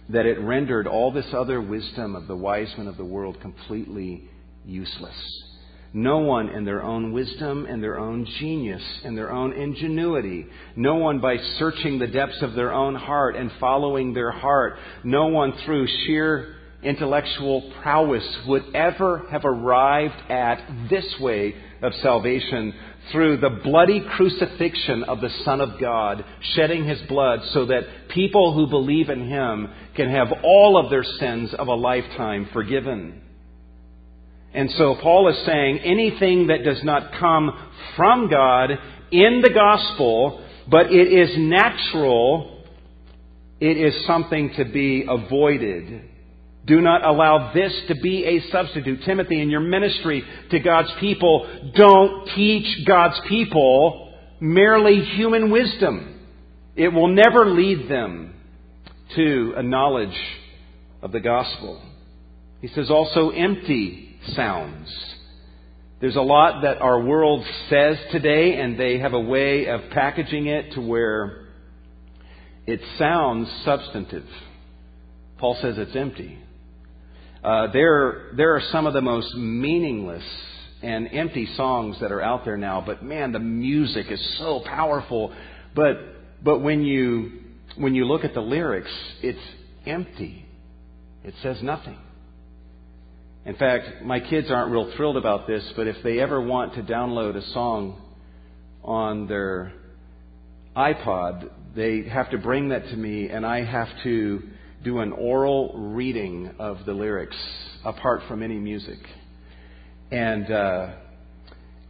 [0.08, 4.24] that it rendered all this other wisdom of the wise men of the world completely
[4.64, 5.14] useless.
[5.92, 10.46] No one in their own wisdom and their own genius and their own ingenuity.
[10.74, 14.78] No one by searching the depths of their own heart and following their heart.
[15.04, 22.74] No one through sheer intellectual prowess would ever have arrived at this way of salvation
[23.12, 28.54] through the bloody crucifixion of the Son of God, shedding his blood so that people
[28.54, 33.20] who believe in him can have all of their sins of a lifetime forgiven.
[34.52, 37.50] And so Paul is saying anything that does not come
[37.96, 38.70] from God
[39.10, 42.64] in the gospel, but it is natural,
[43.60, 46.10] it is something to be avoided
[46.66, 49.03] do not allow this to be a substitute.
[49.05, 56.20] Timothy, in your ministry to God's people, don't teach God's people merely human wisdom.
[56.77, 58.35] It will never lead them
[59.16, 60.16] to a knowledge
[61.03, 61.83] of the gospel.
[62.61, 64.88] He says also empty sounds.
[66.01, 70.46] There's a lot that our world says today, and they have a way of packaging
[70.46, 71.49] it to where
[72.66, 74.27] it sounds substantive.
[75.38, 76.38] Paul says it's empty.
[77.42, 80.24] Uh, there, there are some of the most meaningless
[80.83, 85.33] and empty songs that are out there now, but man, the music is so powerful.
[85.74, 85.96] But,
[86.42, 87.33] but when you,
[87.76, 88.90] when you look at the lyrics,
[89.22, 89.38] it's
[89.87, 90.44] empty.
[91.24, 91.98] It says nothing.
[93.46, 96.83] In fact, my kids aren't real thrilled about this, but if they ever want to
[96.83, 98.03] download a song
[98.85, 99.72] on their
[100.76, 104.42] iPod, they have to bring that to me, and I have to
[104.82, 107.36] do an oral reading of the lyrics
[107.84, 108.98] apart from any music.
[110.10, 110.92] And, uh,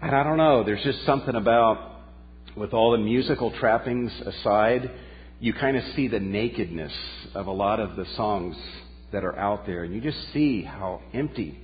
[0.03, 2.03] and I don't know, there's just something about,
[2.57, 4.91] with all the musical trappings aside,
[5.39, 6.93] you kind of see the nakedness
[7.35, 8.57] of a lot of the songs
[9.13, 11.59] that are out there, and you just see how empty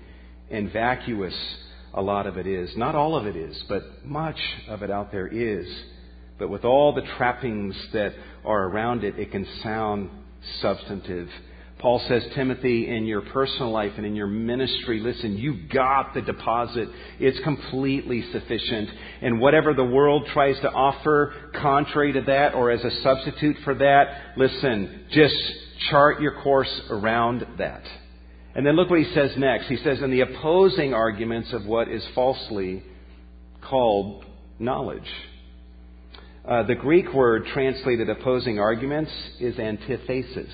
[0.50, 1.34] and vacuous
[1.92, 2.70] a lot of it is.
[2.76, 5.66] Not all of it is, but much of it out there is.
[6.38, 8.12] But with all the trappings that
[8.44, 10.10] are around it, it can sound
[10.60, 11.28] substantive.
[11.78, 16.22] Paul says, Timothy, in your personal life and in your ministry, listen, you've got the
[16.22, 16.88] deposit.
[17.20, 18.88] It's completely sufficient.
[19.20, 23.74] And whatever the world tries to offer contrary to that or as a substitute for
[23.74, 25.34] that, listen, just
[25.90, 27.82] chart your course around that.
[28.54, 29.66] And then look what he says next.
[29.66, 32.82] He says, in the opposing arguments of what is falsely
[33.60, 34.24] called
[34.58, 35.10] knowledge.
[36.46, 40.52] Uh, the Greek word translated opposing arguments is antithesis,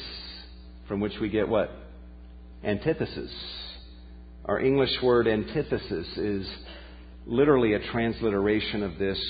[0.88, 1.70] from which we get what?
[2.64, 3.30] Antithesis.
[4.46, 6.48] Our English word antithesis is
[7.26, 9.22] literally a transliteration of this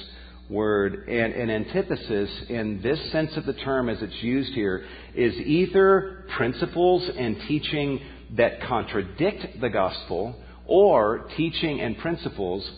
[0.49, 1.09] word.
[1.09, 4.85] And an antithesis, in this sense of the term as it's used here,
[5.17, 8.01] is either principles and teaching
[8.37, 12.71] that contradict the gospel or teaching and principles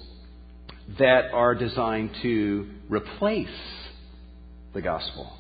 [0.99, 3.49] that are designed to replace
[4.73, 5.33] the gospel.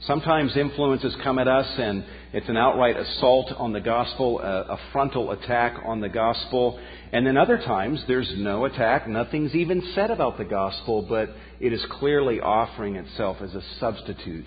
[0.00, 5.32] Sometimes influences come at us and it's an outright assault on the gospel, a, frontal
[5.32, 6.78] attack on the gospel.
[7.12, 11.72] And then other times there's no attack, nothing's even said about the gospel, but it
[11.72, 14.46] is clearly offering itself as a substitute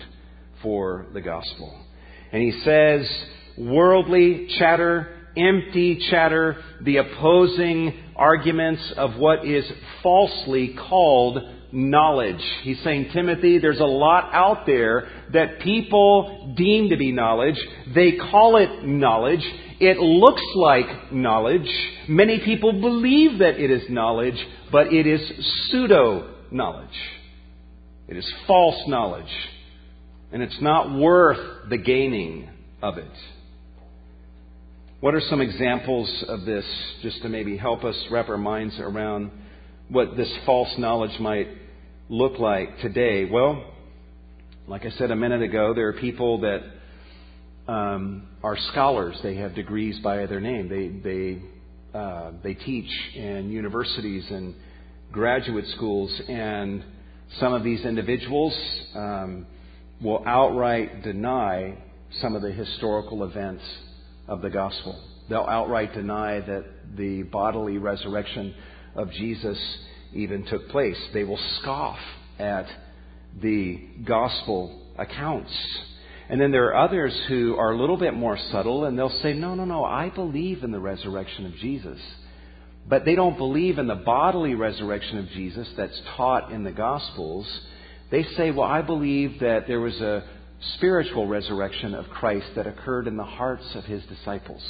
[0.62, 1.78] for the gospel.
[2.32, 3.06] And he says,
[3.58, 9.70] worldly chatter, empty chatter, the opposing arguments of what is
[10.02, 12.40] falsely called knowledge.
[12.62, 17.56] He's saying, Timothy, there's a lot out there that people deem to be knowledge.
[17.94, 19.42] They call it knowledge.
[19.80, 21.68] It looks like knowledge.
[22.08, 24.36] Many people believe that it is knowledge,
[24.70, 25.20] but it is
[25.70, 26.88] pseudo knowledge.
[28.06, 29.32] It is false knowledge.
[30.30, 32.48] And it's not worth the gaining
[32.82, 33.10] of it.
[35.00, 36.64] What are some examples of this,
[37.02, 39.30] just to maybe help us wrap our minds around
[39.88, 41.48] what this false knowledge might
[42.12, 43.24] look like today?
[43.24, 43.64] Well,
[44.68, 46.60] like I said a minute ago, there are people that
[47.72, 49.18] um, are scholars.
[49.22, 50.68] They have degrees by their name.
[50.68, 54.54] They they uh, they teach in universities and
[55.10, 56.84] graduate schools, and
[57.40, 58.54] some of these individuals
[58.94, 59.46] um,
[60.02, 61.78] will outright deny
[62.20, 63.62] some of the historical events
[64.28, 65.02] of the gospel.
[65.30, 68.54] They'll outright deny that the bodily resurrection
[68.96, 69.58] of Jesus
[70.14, 70.96] even took place.
[71.12, 71.98] They will scoff
[72.38, 72.66] at
[73.40, 75.52] the gospel accounts.
[76.28, 79.34] And then there are others who are a little bit more subtle and they'll say,
[79.34, 81.98] no, no, no, I believe in the resurrection of Jesus.
[82.88, 87.46] But they don't believe in the bodily resurrection of Jesus that's taught in the Gospels.
[88.10, 90.24] They say, well, I believe that there was a
[90.76, 94.62] spiritual resurrection of Christ that occurred in the hearts of his disciples.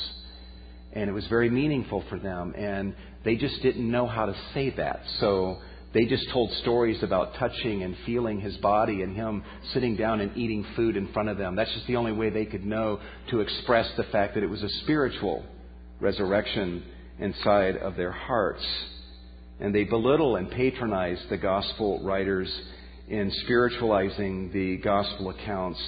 [0.92, 2.54] And it was very meaningful for them.
[2.56, 5.00] And they just didn't know how to say that.
[5.20, 5.58] So
[5.94, 10.36] they just told stories about touching and feeling his body and him sitting down and
[10.36, 11.54] eating food in front of them.
[11.54, 13.00] That's just the only way they could know
[13.30, 15.44] to express the fact that it was a spiritual
[16.00, 16.82] resurrection
[17.18, 18.66] inside of their hearts.
[19.60, 22.50] And they belittle and patronize the gospel writers
[23.08, 25.80] in spiritualizing the gospel accounts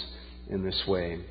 [0.51, 1.25] in this way.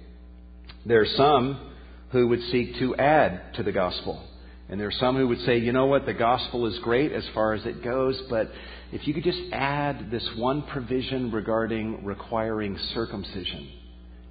[0.86, 1.73] There are some
[2.14, 4.24] who would seek to add to the gospel.
[4.70, 7.26] And there are some who would say, you know what, the gospel is great as
[7.34, 8.50] far as it goes, but
[8.92, 13.68] if you could just add this one provision regarding requiring circumcision,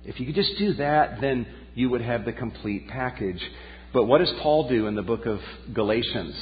[0.04, 3.42] if you could just do that, then you would have the complete package.
[3.92, 5.40] But what does Paul do in the book of
[5.74, 6.34] Galatians?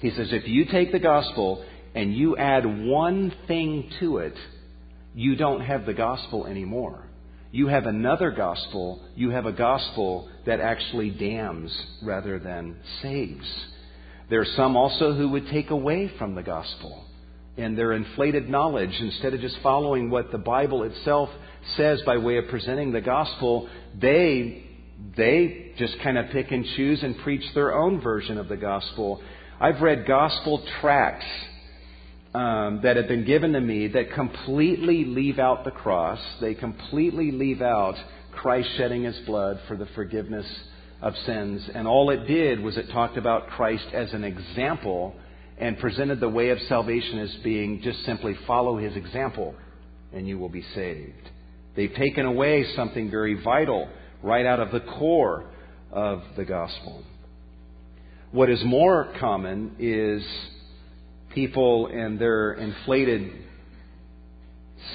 [0.00, 4.34] He says, if you take the gospel and you add one thing to it,
[5.14, 7.07] you don't have the gospel anymore.
[7.50, 9.00] You have another gospel.
[9.14, 13.46] You have a gospel that actually damns rather than saves.
[14.28, 17.04] There are some also who would take away from the gospel
[17.56, 21.30] and their inflated knowledge instead of just following what the Bible itself
[21.76, 23.68] says by way of presenting the gospel,
[24.00, 24.64] they
[25.16, 29.22] they just kind of pick and choose and preach their own version of the gospel.
[29.60, 31.26] I've read gospel tracts
[32.34, 36.20] um, that have been given to me that completely leave out the cross.
[36.40, 37.96] They completely leave out
[38.32, 40.46] Christ shedding his blood for the forgiveness
[41.00, 41.68] of sins.
[41.74, 45.14] And all it did was it talked about Christ as an example
[45.58, 49.54] and presented the way of salvation as being just simply follow his example
[50.12, 51.30] and you will be saved.
[51.76, 53.88] They've taken away something very vital
[54.22, 55.44] right out of the core
[55.92, 57.04] of the gospel.
[58.30, 60.22] What is more common is
[61.38, 63.30] people and their inflated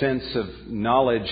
[0.01, 1.31] sense of knowledge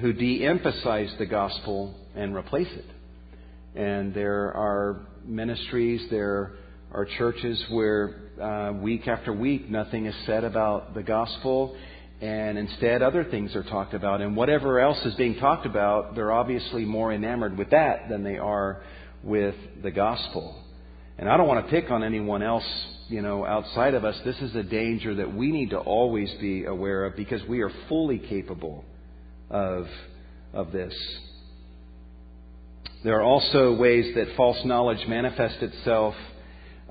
[0.00, 3.78] who de emphasize the gospel and replace it.
[3.78, 6.52] And there are ministries, there
[6.90, 11.76] are churches where uh, week after week nothing is said about the gospel,
[12.22, 14.22] and instead other things are talked about.
[14.22, 18.38] And whatever else is being talked about, they're obviously more enamored with that than they
[18.38, 18.82] are
[19.22, 20.58] with the gospel.
[21.18, 22.64] And I don't want to pick on anyone else,
[23.10, 24.16] you know, outside of us.
[24.24, 27.70] This is a danger that we need to always be aware of because we are
[27.88, 28.84] fully capable
[29.50, 29.86] of,
[30.54, 30.94] of this.
[33.02, 36.14] There are also ways that false knowledge manifests itself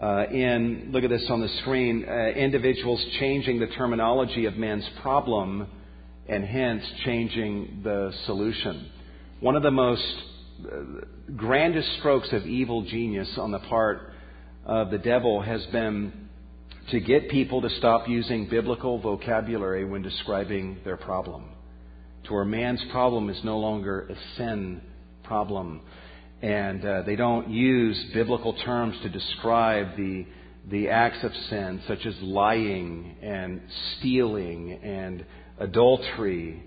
[0.02, 4.88] uh, in, look at this on the screen, uh, individuals changing the terminology of man's
[5.02, 5.68] problem
[6.28, 8.92] and hence changing the solution.
[9.40, 10.04] One of the most
[10.66, 10.78] uh,
[11.36, 14.09] grandest strokes of evil genius on the part
[14.70, 16.14] of the devil has been
[16.92, 21.50] to get people to stop using biblical vocabulary when describing their problem.
[22.26, 24.82] To where man's problem is no longer a sin
[25.24, 25.82] problem.
[26.44, 30.28] And uh, they don't use biblical terms to describe the,
[30.70, 33.62] the acts of sin, such as lying and
[33.98, 35.26] stealing and
[35.58, 36.64] adultery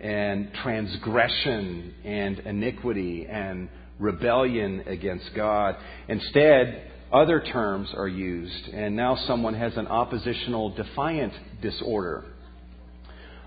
[0.00, 3.68] and transgression and iniquity and
[4.00, 5.76] rebellion against God.
[6.08, 12.24] Instead, other terms are used, and now someone has an oppositional defiant disorder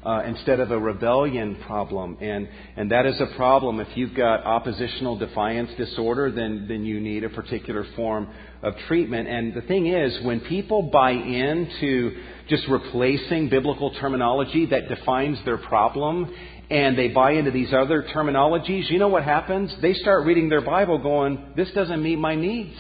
[0.06, 2.18] uh, instead of a rebellion problem.
[2.22, 2.48] And,
[2.78, 3.82] and that is a problem.
[3.82, 8.30] If you've got oppositional defiance disorder, then, then you need a particular form
[8.64, 9.28] of treatment.
[9.28, 15.58] And the thing is, when people buy into just replacing biblical terminology that defines their
[15.58, 16.34] problem,
[16.70, 19.74] and they buy into these other terminologies, you know what happens?
[19.82, 22.76] They start reading their Bible going, this doesn't meet my needs.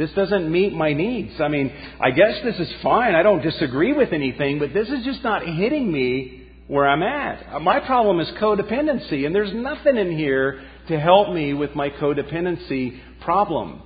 [0.00, 1.38] This doesn't meet my needs.
[1.42, 1.70] I mean,
[2.00, 3.14] I guess this is fine.
[3.14, 7.52] I don't disagree with anything, but this is just not hitting me where I'm at.
[7.52, 11.90] Uh, my problem is codependency, and there's nothing in here to help me with my
[11.90, 13.82] codependency problem.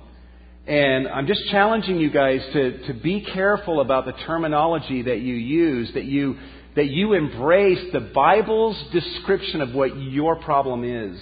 [0.65, 5.35] And I'm just challenging you guys to, to be careful about the terminology that you
[5.35, 6.37] use, that you,
[6.77, 11.19] that you embrace the Bible's description of what your problem is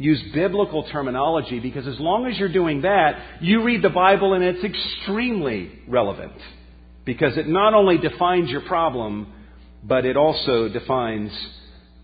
[0.00, 4.42] use biblical terminology because as long as you're doing that, you read the Bible and
[4.42, 6.32] it's extremely relevant
[7.04, 9.30] because it not only defines your problem,
[9.84, 11.30] but it also defines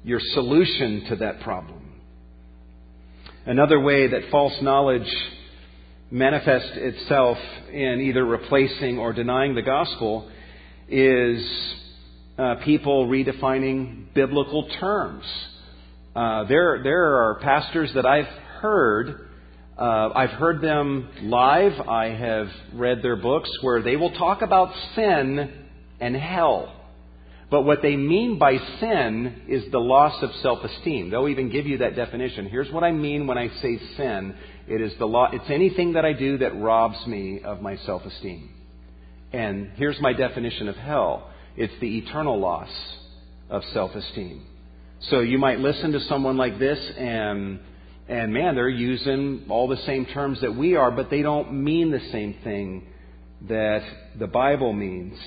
[0.04, 1.82] your solution to that problem.
[3.46, 5.08] Another way that false knowledge
[6.10, 7.38] manifests itself
[7.72, 10.30] in either replacing or denying the gospel
[10.88, 11.74] is
[12.38, 15.24] uh, people redefining biblical terms.
[16.16, 18.24] Uh, there, there are pastors that I've
[18.62, 19.28] heard.
[19.76, 21.78] Uh, I've heard them live.
[21.86, 25.66] I have read their books where they will talk about sin
[26.00, 26.72] and hell.
[27.50, 31.10] But what they mean by sin is the loss of self-esteem.
[31.10, 32.48] They'll even give you that definition.
[32.48, 34.34] Here's what I mean when I say sin.
[34.66, 38.48] It is the law, it's anything that I do that robs me of my self-esteem.
[39.34, 41.30] And here's my definition of hell.
[41.58, 42.70] It's the eternal loss
[43.50, 44.55] of self-esteem.
[45.00, 47.60] So you might listen to someone like this and
[48.08, 51.90] and man, they're using all the same terms that we are, but they don't mean
[51.90, 52.86] the same thing
[53.48, 53.82] that
[54.18, 55.18] the Bible means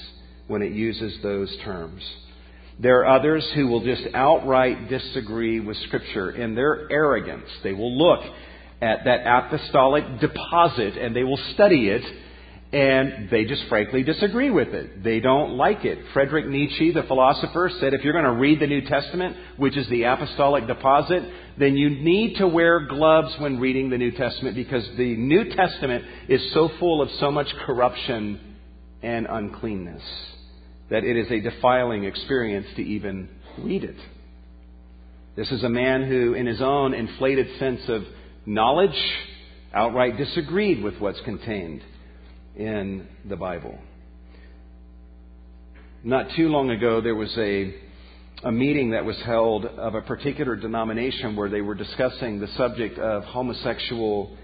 [0.47, 2.01] when it uses those terms.
[2.79, 7.49] There are others who will just outright disagree with Scripture in their arrogance.
[7.63, 8.21] They will look
[8.81, 12.03] at that apostolic deposit and they will study it
[12.71, 15.03] and they just frankly disagree with it.
[15.03, 15.97] They don't like it.
[16.13, 19.89] Friedrich Nietzsche, the philosopher, said if you're going to read the New Testament, which is
[19.89, 21.23] the apostolic deposit,
[21.57, 26.05] then you need to wear gloves when reading the New Testament because the New Testament
[26.27, 28.39] is so full of so much corruption
[29.01, 30.03] and uncleanness
[30.91, 33.97] that it is a defiling experience to even read it.
[35.35, 38.03] This is a man who, in his own inflated sense of
[38.45, 38.95] knowledge,
[39.73, 41.81] outright disagreed with what's contained
[42.55, 43.77] in the Bible.
[46.03, 47.75] Not too long ago, there was a,
[48.43, 52.97] a meeting that was held of a particular denomination where they were discussing the subject
[52.97, 54.37] of homosexual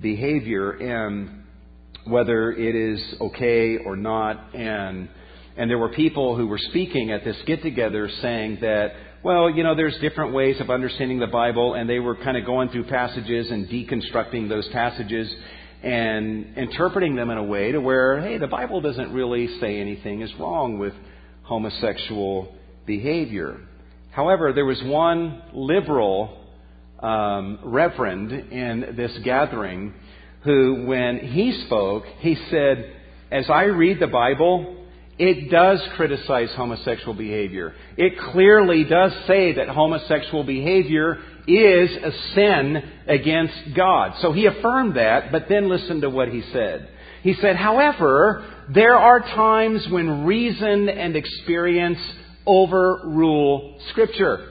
[0.00, 1.44] behavior and
[2.06, 4.54] whether it is okay or not.
[4.54, 5.08] And,
[5.56, 8.92] and there were people who were speaking at this get together saying that,
[9.22, 12.44] well, you know, there's different ways of understanding the Bible, and they were kind of
[12.44, 15.34] going through passages and deconstructing those passages
[15.84, 20.22] and interpreting them in a way to where, hey, the Bible doesn't really say anything
[20.22, 20.94] is wrong with
[21.42, 22.54] homosexual
[22.86, 23.60] behavior.
[24.10, 26.40] However, there was one liberal
[27.00, 29.92] um, reverend in this gathering
[30.44, 32.90] who, when he spoke, he said,
[33.30, 34.86] As I read the Bible,
[35.18, 37.74] it does criticize homosexual behavior.
[37.98, 44.14] It clearly does say that homosexual behavior is a sin against God.
[44.20, 46.88] So he affirmed that, but then listen to what he said.
[47.22, 51.98] He said, however, there are times when reason and experience
[52.46, 54.50] overrule Scripture.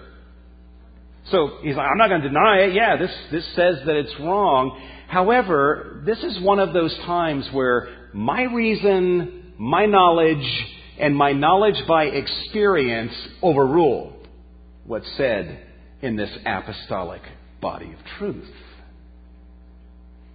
[1.30, 2.74] So he's like, I'm not going to deny it.
[2.74, 4.80] Yeah, this, this says that it's wrong.
[5.08, 10.66] However, this is one of those times where my reason, my knowledge,
[11.00, 14.14] and my knowledge by experience overrule
[14.86, 15.73] what's said
[16.04, 17.22] in this apostolic
[17.62, 18.50] body of truth.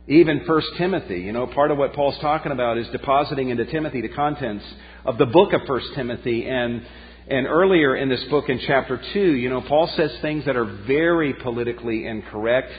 [0.09, 4.01] Even 1 Timothy, you know, part of what Paul's talking about is depositing into Timothy
[4.01, 4.65] the contents
[5.05, 6.49] of the book of 1 Timothy.
[6.49, 6.81] And,
[7.29, 10.65] and earlier in this book in chapter 2, you know, Paul says things that are
[10.87, 12.73] very politically incorrect.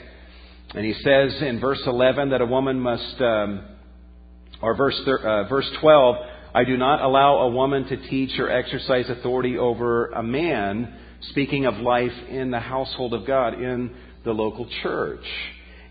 [0.73, 3.63] And he says in verse 11 that a woman must, um,
[4.63, 6.15] or verse, uh, verse 12,
[6.55, 11.65] I do not allow a woman to teach or exercise authority over a man, speaking
[11.65, 13.91] of life in the household of God, in
[14.23, 15.25] the local church.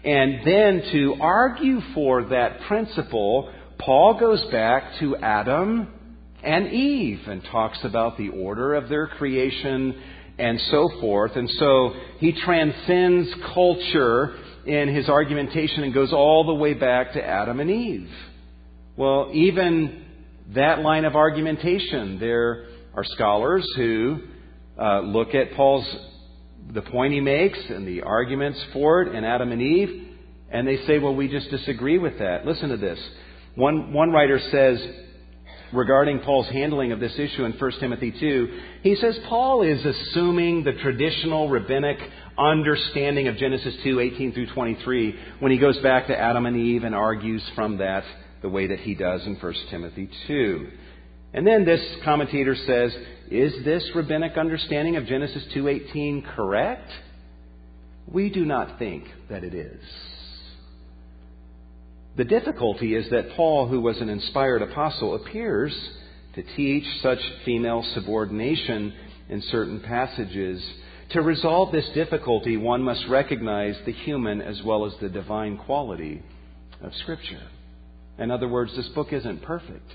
[0.04, 5.88] And then to argue for that principle, Paul goes back to Adam
[6.42, 10.00] and Eve and talks about the order of their creation
[10.38, 11.32] and so forth.
[11.34, 17.24] And so he transcends culture in his argumentation and goes all the way back to
[17.24, 18.10] Adam and Eve.
[18.96, 20.04] Well, even
[20.54, 24.20] that line of argumentation, there are scholars who
[24.78, 25.86] uh, look at Paul's
[26.72, 30.08] the point he makes and the arguments for it in Adam and Eve,
[30.50, 32.46] and they say, well, we just disagree with that.
[32.46, 32.98] Listen to this.
[33.54, 34.78] One, one writer says,
[35.72, 40.64] regarding Paul's handling of this issue in 1 Timothy 2, he says Paul is assuming
[40.64, 41.98] the traditional rabbinic
[42.38, 46.84] understanding of Genesis 2, 18 through 23, when he goes back to Adam and Eve
[46.84, 48.04] and argues from that
[48.42, 50.68] the way that he does in 1 Timothy 2.
[51.34, 52.96] And then this commentator says,
[53.30, 56.90] is this rabbinic understanding of Genesis 2:18 correct?
[58.10, 59.82] We do not think that it is.
[62.16, 65.72] The difficulty is that Paul, who was an inspired apostle, appears
[66.34, 68.94] to teach such female subordination
[69.28, 70.64] in certain passages.
[71.10, 76.22] To resolve this difficulty, one must recognize the human as well as the divine quality
[76.82, 77.42] of Scripture.
[78.18, 79.90] In other words, this book isn't perfect.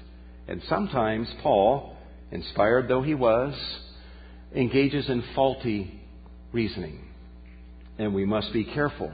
[0.48, 1.96] And sometimes Paul
[2.32, 3.54] inspired though he was,
[4.56, 6.02] engages in faulty
[6.52, 7.00] reasoning.
[7.98, 9.12] And we must be careful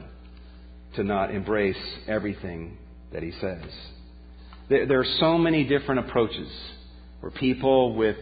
[0.96, 1.76] to not embrace
[2.08, 2.76] everything
[3.12, 3.64] that he says.
[4.68, 6.48] There, are so many different approaches
[7.20, 8.16] where people with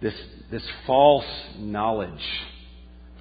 [0.00, 0.14] this,
[0.50, 1.24] this false
[1.58, 2.22] knowledge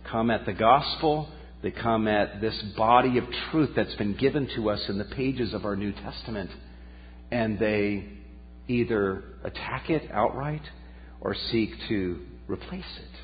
[0.09, 1.29] come at the gospel,
[1.63, 5.53] they come at this body of truth that's been given to us in the pages
[5.53, 6.51] of our New Testament,
[7.31, 8.05] and they
[8.67, 10.61] either attack it outright
[11.21, 13.19] or seek to replace it.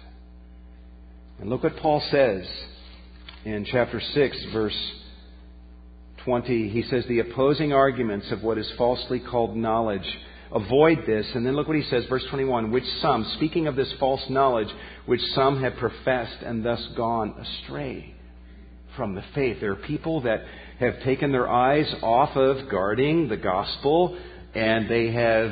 [1.40, 2.48] And look what Paul says
[3.46, 4.92] in chapter 6, verse
[6.24, 6.70] 20.
[6.70, 10.08] He says, The opposing arguments of what is falsely called knowledge.
[10.54, 11.26] Avoid this.
[11.34, 12.72] And then look what he says, verse 21.
[12.72, 14.68] Which some, speaking of this false knowledge,
[15.06, 18.14] which some have professed and thus gone astray
[18.96, 19.58] from the faith.
[19.62, 20.42] There are people that
[20.80, 24.20] have taken their eyes off of guarding the gospel
[24.54, 25.52] and they have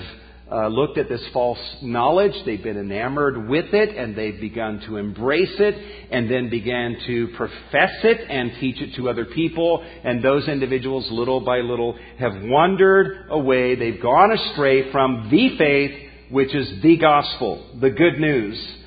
[0.52, 2.34] uh, looked at this false knowledge.
[2.46, 5.76] They've been enamored with it and they've begun to embrace it
[6.12, 9.86] and then began to profess it and teach it to other people.
[10.04, 13.76] And those individuals, little by little, have wandered away.
[13.76, 18.78] They've gone astray from the faith, which is the gospel, the good news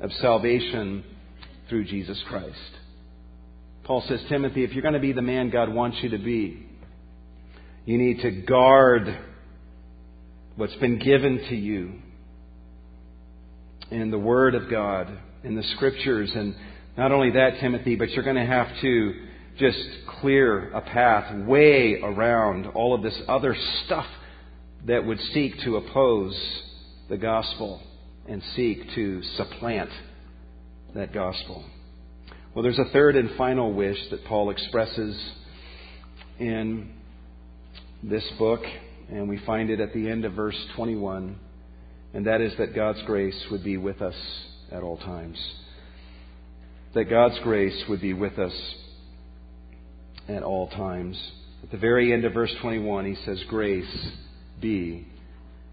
[0.00, 1.04] of salvation
[1.68, 2.56] through Jesus Christ.
[3.84, 6.64] Paul says, Timothy, if you're going to be the man God wants you to be,
[7.86, 9.18] you need to guard
[10.58, 11.92] what's been given to you
[13.92, 15.08] in the Word of God,
[15.44, 16.32] in the Scriptures.
[16.34, 16.56] And
[16.96, 19.14] not only that, Timothy, but you're going to have to
[19.56, 19.78] just
[20.20, 23.56] clear a path way around all of this other
[23.86, 24.06] stuff
[24.86, 26.36] that would seek to oppose
[27.08, 27.80] the gospel
[28.28, 29.90] and seek to supplant
[30.96, 31.64] that gospel.
[32.52, 35.16] Well, there's a third and final wish that Paul expresses
[36.40, 36.90] in
[38.02, 38.62] this book
[39.10, 41.38] and we find it at the end of verse 21,
[42.14, 44.14] and that is that God's grace would be with us
[44.70, 45.38] at all times.
[46.94, 48.54] That God's grace would be with us
[50.28, 51.18] at all times.
[51.62, 54.10] At the very end of verse 21, he says, Grace
[54.60, 55.06] be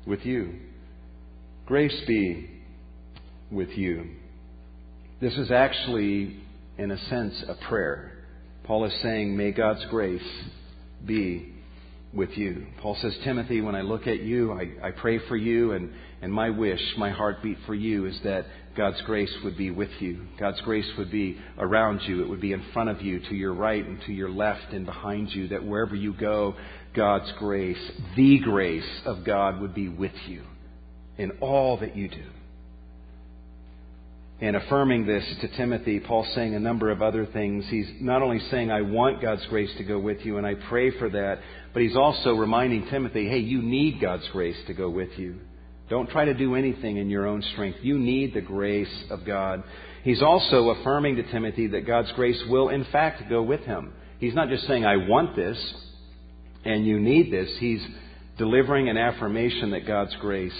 [0.05, 0.55] with you.
[1.65, 2.49] Grace be
[3.51, 4.11] with you.
[5.21, 6.38] This is actually,
[6.77, 8.11] in a sense, a prayer.
[8.63, 10.21] Paul is saying, May God's grace
[11.05, 11.55] be
[12.16, 12.66] with you.
[12.82, 15.91] Paul says, Timothy, when I look at you, I, I pray for you, and,
[16.22, 18.45] and my wish, my heartbeat for you is that
[18.76, 20.26] God's grace would be with you.
[20.39, 22.22] God's grace would be around you.
[22.22, 24.86] It would be in front of you, to your right and to your left and
[24.86, 26.55] behind you, that wherever you go,
[26.95, 27.78] God's grace,
[28.16, 30.43] the grace of God would be with you
[31.18, 32.24] in all that you do.
[34.41, 37.65] And affirming this to Timothy, Paul's saying a number of other things.
[37.69, 40.91] He's not only saying, I want God's grace to go with you, and I pray
[40.99, 41.39] for that,
[41.73, 45.39] but he's also reminding Timothy, hey, you need God's grace to go with you.
[45.89, 47.79] Don't try to do anything in your own strength.
[47.81, 49.63] You need the grace of God.
[50.03, 53.93] He's also affirming to Timothy that God's grace will, in fact, go with him.
[54.19, 55.57] He's not just saying, I want this
[56.63, 57.49] and you need this.
[57.59, 57.86] He's
[58.38, 60.51] delivering an affirmation that God's grace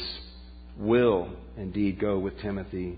[0.78, 2.98] will indeed go with Timothy.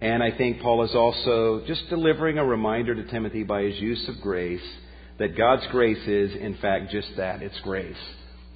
[0.00, 4.08] And I think Paul is also just delivering a reminder to Timothy by his use
[4.08, 4.62] of grace
[5.18, 7.96] that God's grace is, in fact, just that it's grace.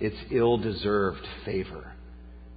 [0.01, 1.93] It's ill deserved favor.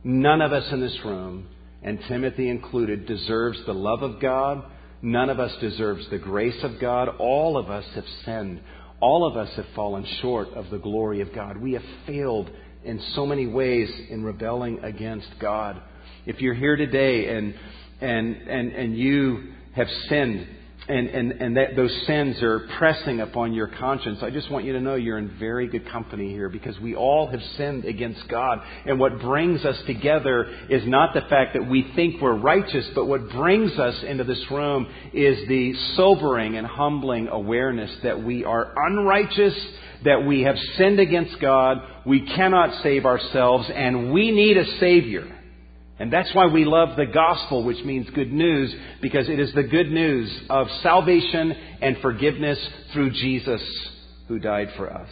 [0.03, 1.47] None of us in this room,
[1.83, 4.63] and Timothy included, deserves the love of God.
[5.01, 7.09] None of us deserves the grace of God.
[7.19, 8.61] All of us have sinned.
[9.01, 11.57] All of us have fallen short of the glory of God.
[11.57, 12.49] We have failed
[12.85, 15.81] in so many ways in rebelling against God.
[16.25, 17.53] If you're here today and
[18.01, 20.47] and and, and you have sinned
[20.89, 24.73] and, and, and that those sins are pressing upon your conscience, I just want you
[24.73, 28.59] to know you're in very good company here because we all have sinned against God.
[28.85, 33.05] And what brings us together is not the fact that we think we're righteous, but
[33.05, 38.73] what brings us into this room is the sobering and humbling awareness that we are
[38.87, 39.55] unrighteous,
[40.05, 45.36] that we have sinned against God, we cannot save ourselves, and we need a Savior.
[45.99, 49.63] And that's why we love the gospel, which means good news, because it is the
[49.63, 52.59] good news of salvation and forgiveness
[52.93, 53.61] through Jesus
[54.27, 55.09] who died for us.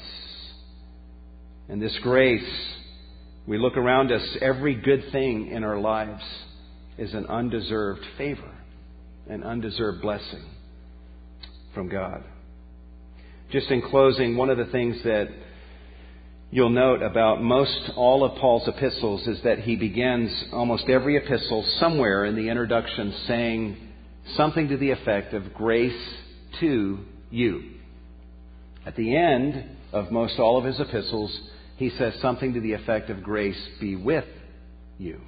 [1.70, 2.48] And this grace,
[3.48, 6.24] we look around us, every good thing in our lives
[7.00, 8.52] is an undeserved favor,
[9.28, 10.44] an undeserved blessing
[11.74, 12.24] from God.
[13.52, 15.28] Just in closing, one of the things that
[16.56, 21.66] you'll note about most all of Paul's epistles is that he begins almost every epistle
[21.82, 23.78] somewhere in the introduction saying
[24.38, 26.01] something to the effect of grace
[26.62, 26.99] to
[27.30, 27.62] you.
[28.86, 31.38] At the end of most all of his epistles,
[31.76, 34.24] he says something to the effect of grace be with
[34.97, 35.20] you.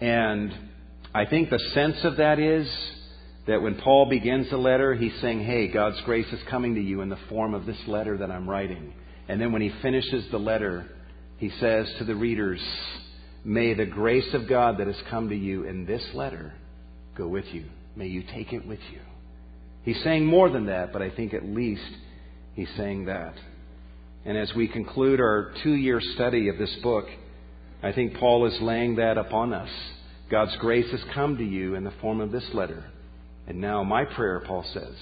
[0.00, 0.54] And
[1.12, 2.68] I think the sense of that is
[3.48, 7.00] that when Paul begins the letter, he's saying, Hey, God's grace is coming to you
[7.00, 8.92] in the form of this letter that I'm writing.
[9.28, 10.86] And then when he finishes the letter,
[11.36, 12.60] he says to the readers,
[13.44, 16.54] May the grace of God that has come to you in this letter
[17.16, 17.66] go with you.
[17.94, 19.00] May you take it with you.
[19.84, 21.90] He's saying more than that, but I think at least
[22.54, 23.34] he's saying that.
[24.24, 27.06] And as we conclude our two year study of this book,
[27.82, 29.70] I think Paul is laying that upon us.
[30.30, 32.84] God's grace has come to you in the form of this letter.
[33.46, 34.94] And now, my prayer, Paul says,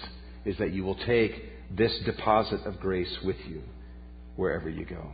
[0.45, 1.33] is that you will take
[1.77, 3.62] this deposit of grace with you
[4.37, 5.12] wherever you go.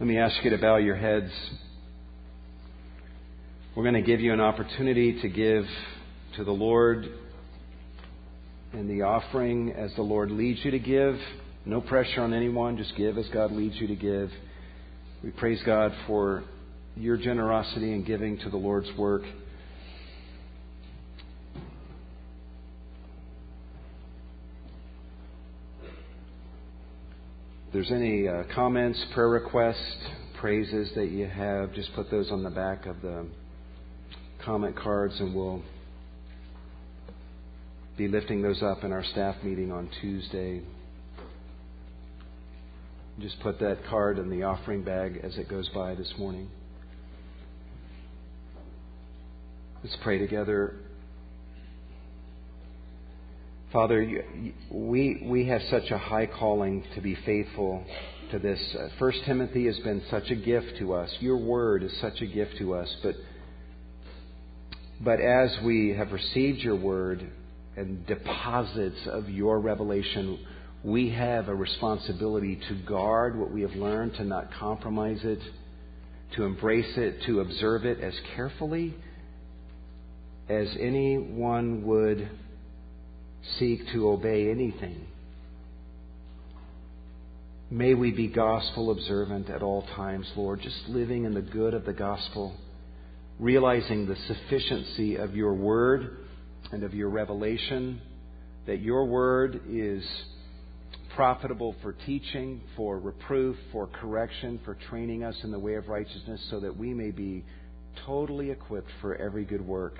[0.00, 1.30] Let me ask you to bow your heads.
[3.76, 5.64] We're going to give you an opportunity to give
[6.36, 7.08] to the Lord
[8.72, 11.18] in the offering as the Lord leads you to give.
[11.64, 14.30] No pressure on anyone, just give as God leads you to give.
[15.22, 16.42] We praise God for
[16.96, 19.22] your generosity in giving to the Lord's work.
[27.72, 29.96] There's any uh, comments, prayer requests,
[30.38, 33.26] praises that you have, just put those on the back of the
[34.44, 35.62] comment cards and we'll
[37.96, 40.60] be lifting those up in our staff meeting on Tuesday.
[43.20, 46.50] Just put that card in the offering bag as it goes by this morning.
[49.82, 50.74] Let's pray together.
[53.72, 54.22] Father,
[54.70, 57.82] we, we have such a high calling to be faithful
[58.30, 58.60] to this.
[58.78, 61.10] Uh, First Timothy has been such a gift to us.
[61.20, 62.94] Your word is such a gift to us.
[63.02, 63.14] But,
[65.00, 67.26] but as we have received your word
[67.74, 70.44] and deposits of your revelation,
[70.84, 75.40] we have a responsibility to guard what we have learned, to not compromise it,
[76.36, 78.94] to embrace it, to observe it as carefully
[80.50, 82.28] as anyone would
[83.58, 85.06] seek to obey anything.
[87.70, 91.86] May we be gospel observant at all times, Lord, just living in the good of
[91.86, 92.54] the gospel,
[93.38, 96.18] realizing the sufficiency of your word
[96.70, 98.00] and of your revelation,
[98.66, 100.04] that your word is
[101.16, 106.46] profitable for teaching, for reproof, for correction, for training us in the way of righteousness,
[106.50, 107.44] so that we may be
[108.06, 109.94] totally equipped for every good work.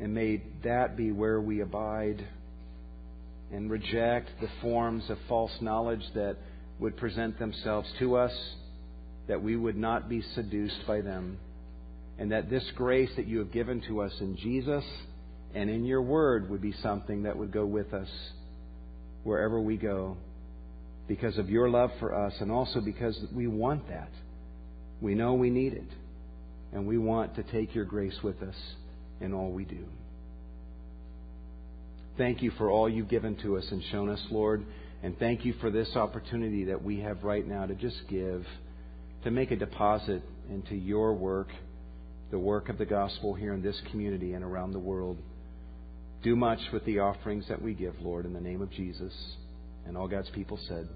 [0.00, 2.24] And may that be where we abide
[3.52, 6.36] and reject the forms of false knowledge that
[6.78, 8.32] would present themselves to us,
[9.26, 11.38] that we would not be seduced by them,
[12.18, 14.84] and that this grace that you have given to us in Jesus
[15.54, 18.08] and in your word would be something that would go with us
[19.24, 20.16] wherever we go
[21.08, 24.10] because of your love for us and also because we want that.
[25.00, 25.90] We know we need it,
[26.72, 28.56] and we want to take your grace with us
[29.20, 29.84] in all we do.
[32.16, 34.64] Thank you for all you've given to us and shown us, Lord.
[35.02, 38.44] And thank you for this opportunity that we have right now to just give,
[39.22, 41.48] to make a deposit into your work,
[42.30, 45.18] the work of the gospel here in this community and around the world.
[46.24, 49.12] Do much with the offerings that we give, Lord, in the name of Jesus.
[49.86, 50.88] And all God's people said,